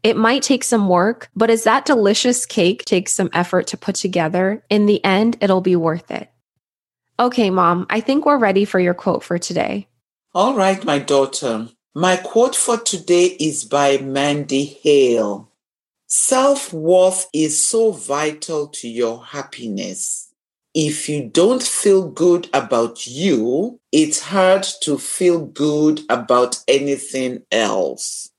It 0.01 0.15
might 0.15 0.43
take 0.43 0.63
some 0.63 0.87
work, 0.87 1.29
but 1.35 1.49
as 1.49 1.65
that 1.65 1.83
delicious 1.83 2.45
cake 2.45 2.85
takes 2.85 3.11
some 3.11 3.29
effort 3.33 3.67
to 3.67 3.77
put 3.77 3.95
together, 3.95 4.63
in 4.69 4.85
the 4.85 5.03
end, 5.03 5.35
it'll 5.41 5.59
be 5.59 5.75
worth 5.75 6.09
it. 6.09 6.31
Okay, 7.19 7.49
mom, 7.49 7.85
I 7.89 7.99
think 7.99 8.25
we're 8.25 8.37
ready 8.37 8.63
for 8.63 8.79
your 8.79 8.93
quote 8.93 9.25
for 9.25 9.37
today. 9.37 9.89
All 10.33 10.55
right, 10.55 10.81
my 10.85 10.97
daughter. 10.97 11.67
My 11.93 12.15
quote 12.15 12.55
for 12.55 12.77
today 12.77 13.35
is 13.41 13.65
by 13.65 13.97
Mandy 13.97 14.79
Hale. 14.83 15.51
Self 16.07 16.71
worth 16.71 17.27
is 17.33 17.67
so 17.67 17.91
vital 17.91 18.67
to 18.67 18.87
your 18.87 19.25
happiness. 19.25 20.24
If 20.75 21.07
you 21.07 21.29
don't 21.29 21.63
feel 21.63 22.09
good 22.09 22.49
about 22.53 23.07
you, 23.07 23.79
it's 23.93 24.19
hard 24.19 24.63
to 24.81 24.97
feel 24.97 25.45
good 25.45 26.01
about 26.09 26.61
anything 26.67 27.43
else. 27.49 28.29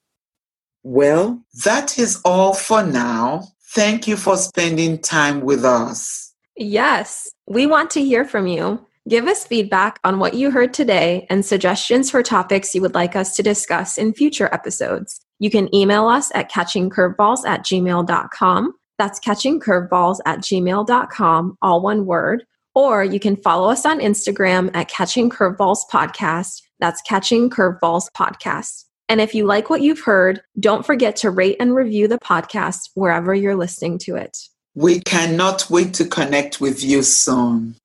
Well, 0.83 1.43
that 1.65 1.99
is 1.99 2.21
all 2.27 2.53
for 2.53 2.83
now. 2.83 3.49
Thank 3.71 4.07
you 4.07 4.19
for 4.19 4.37
spending 4.37 4.99
time 4.99 5.41
with 5.41 5.65
us. 5.65 6.35
Yes, 6.57 7.31
we 7.47 7.67
want 7.67 7.91
to 7.93 8.05
hear 8.05 8.27
from 8.27 8.47
you. 8.47 8.87
Give 9.09 9.27
us 9.29 9.47
feedback 9.47 9.99
on 10.05 10.19
what 10.19 10.35
you 10.35 10.51
heard 10.51 10.75
today 10.75 11.27
and 11.31 11.45
suggestions 11.45 12.11
for 12.11 12.23
topics 12.23 12.75
you 12.75 12.83
would 12.83 12.95
like 12.95 13.17
us 13.17 13.35
to 13.37 13.43
discuss 13.43 13.97
in 13.97 14.13
future 14.13 14.53
episodes. 14.53 15.21
You 15.39 15.49
can 15.49 15.75
email 15.75 16.07
us 16.07 16.31
at 16.35 16.51
catchingcurveballs 16.51 17.47
at 17.47 17.65
gmail.com. 17.65 18.75
That's 18.99 19.21
catchingcurveballs 19.21 20.19
at 20.27 20.41
gmail.com, 20.41 21.59
all 21.63 21.81
one 21.81 22.07
word. 22.07 22.45
Or 22.75 23.03
you 23.03 23.19
can 23.19 23.37
follow 23.37 23.71
us 23.71 23.87
on 23.87 24.01
Instagram 24.01 24.71
at 24.75 24.89
Catching 24.89 25.31
Curveballs 25.31 25.81
Podcast. 25.91 26.63
That's 26.79 27.01
Catching 27.03 27.49
Curveballs 27.49 28.11
Podcast. 28.17 28.85
And 29.09 29.21
if 29.21 29.35
you 29.35 29.47
like 29.47 29.71
what 29.71 29.83
you've 29.83 30.01
heard, 30.01 30.43
don't 30.59 30.85
forget 30.85 31.17
to 31.17 31.31
rate 31.31 31.57
and 31.61 31.75
review 31.75 32.09
the 32.09 32.19
podcast 32.19 32.91
wherever 32.95 33.35
you're 33.35 33.57
listening 33.57 33.99
to 34.01 34.17
it. 34.17 34.37
We 34.75 35.01
cannot 35.01 35.71
wait 35.71 35.95
to 35.95 36.05
connect 36.05 36.61
with 36.61 36.85
you 36.85 37.03
soon. 37.03 37.77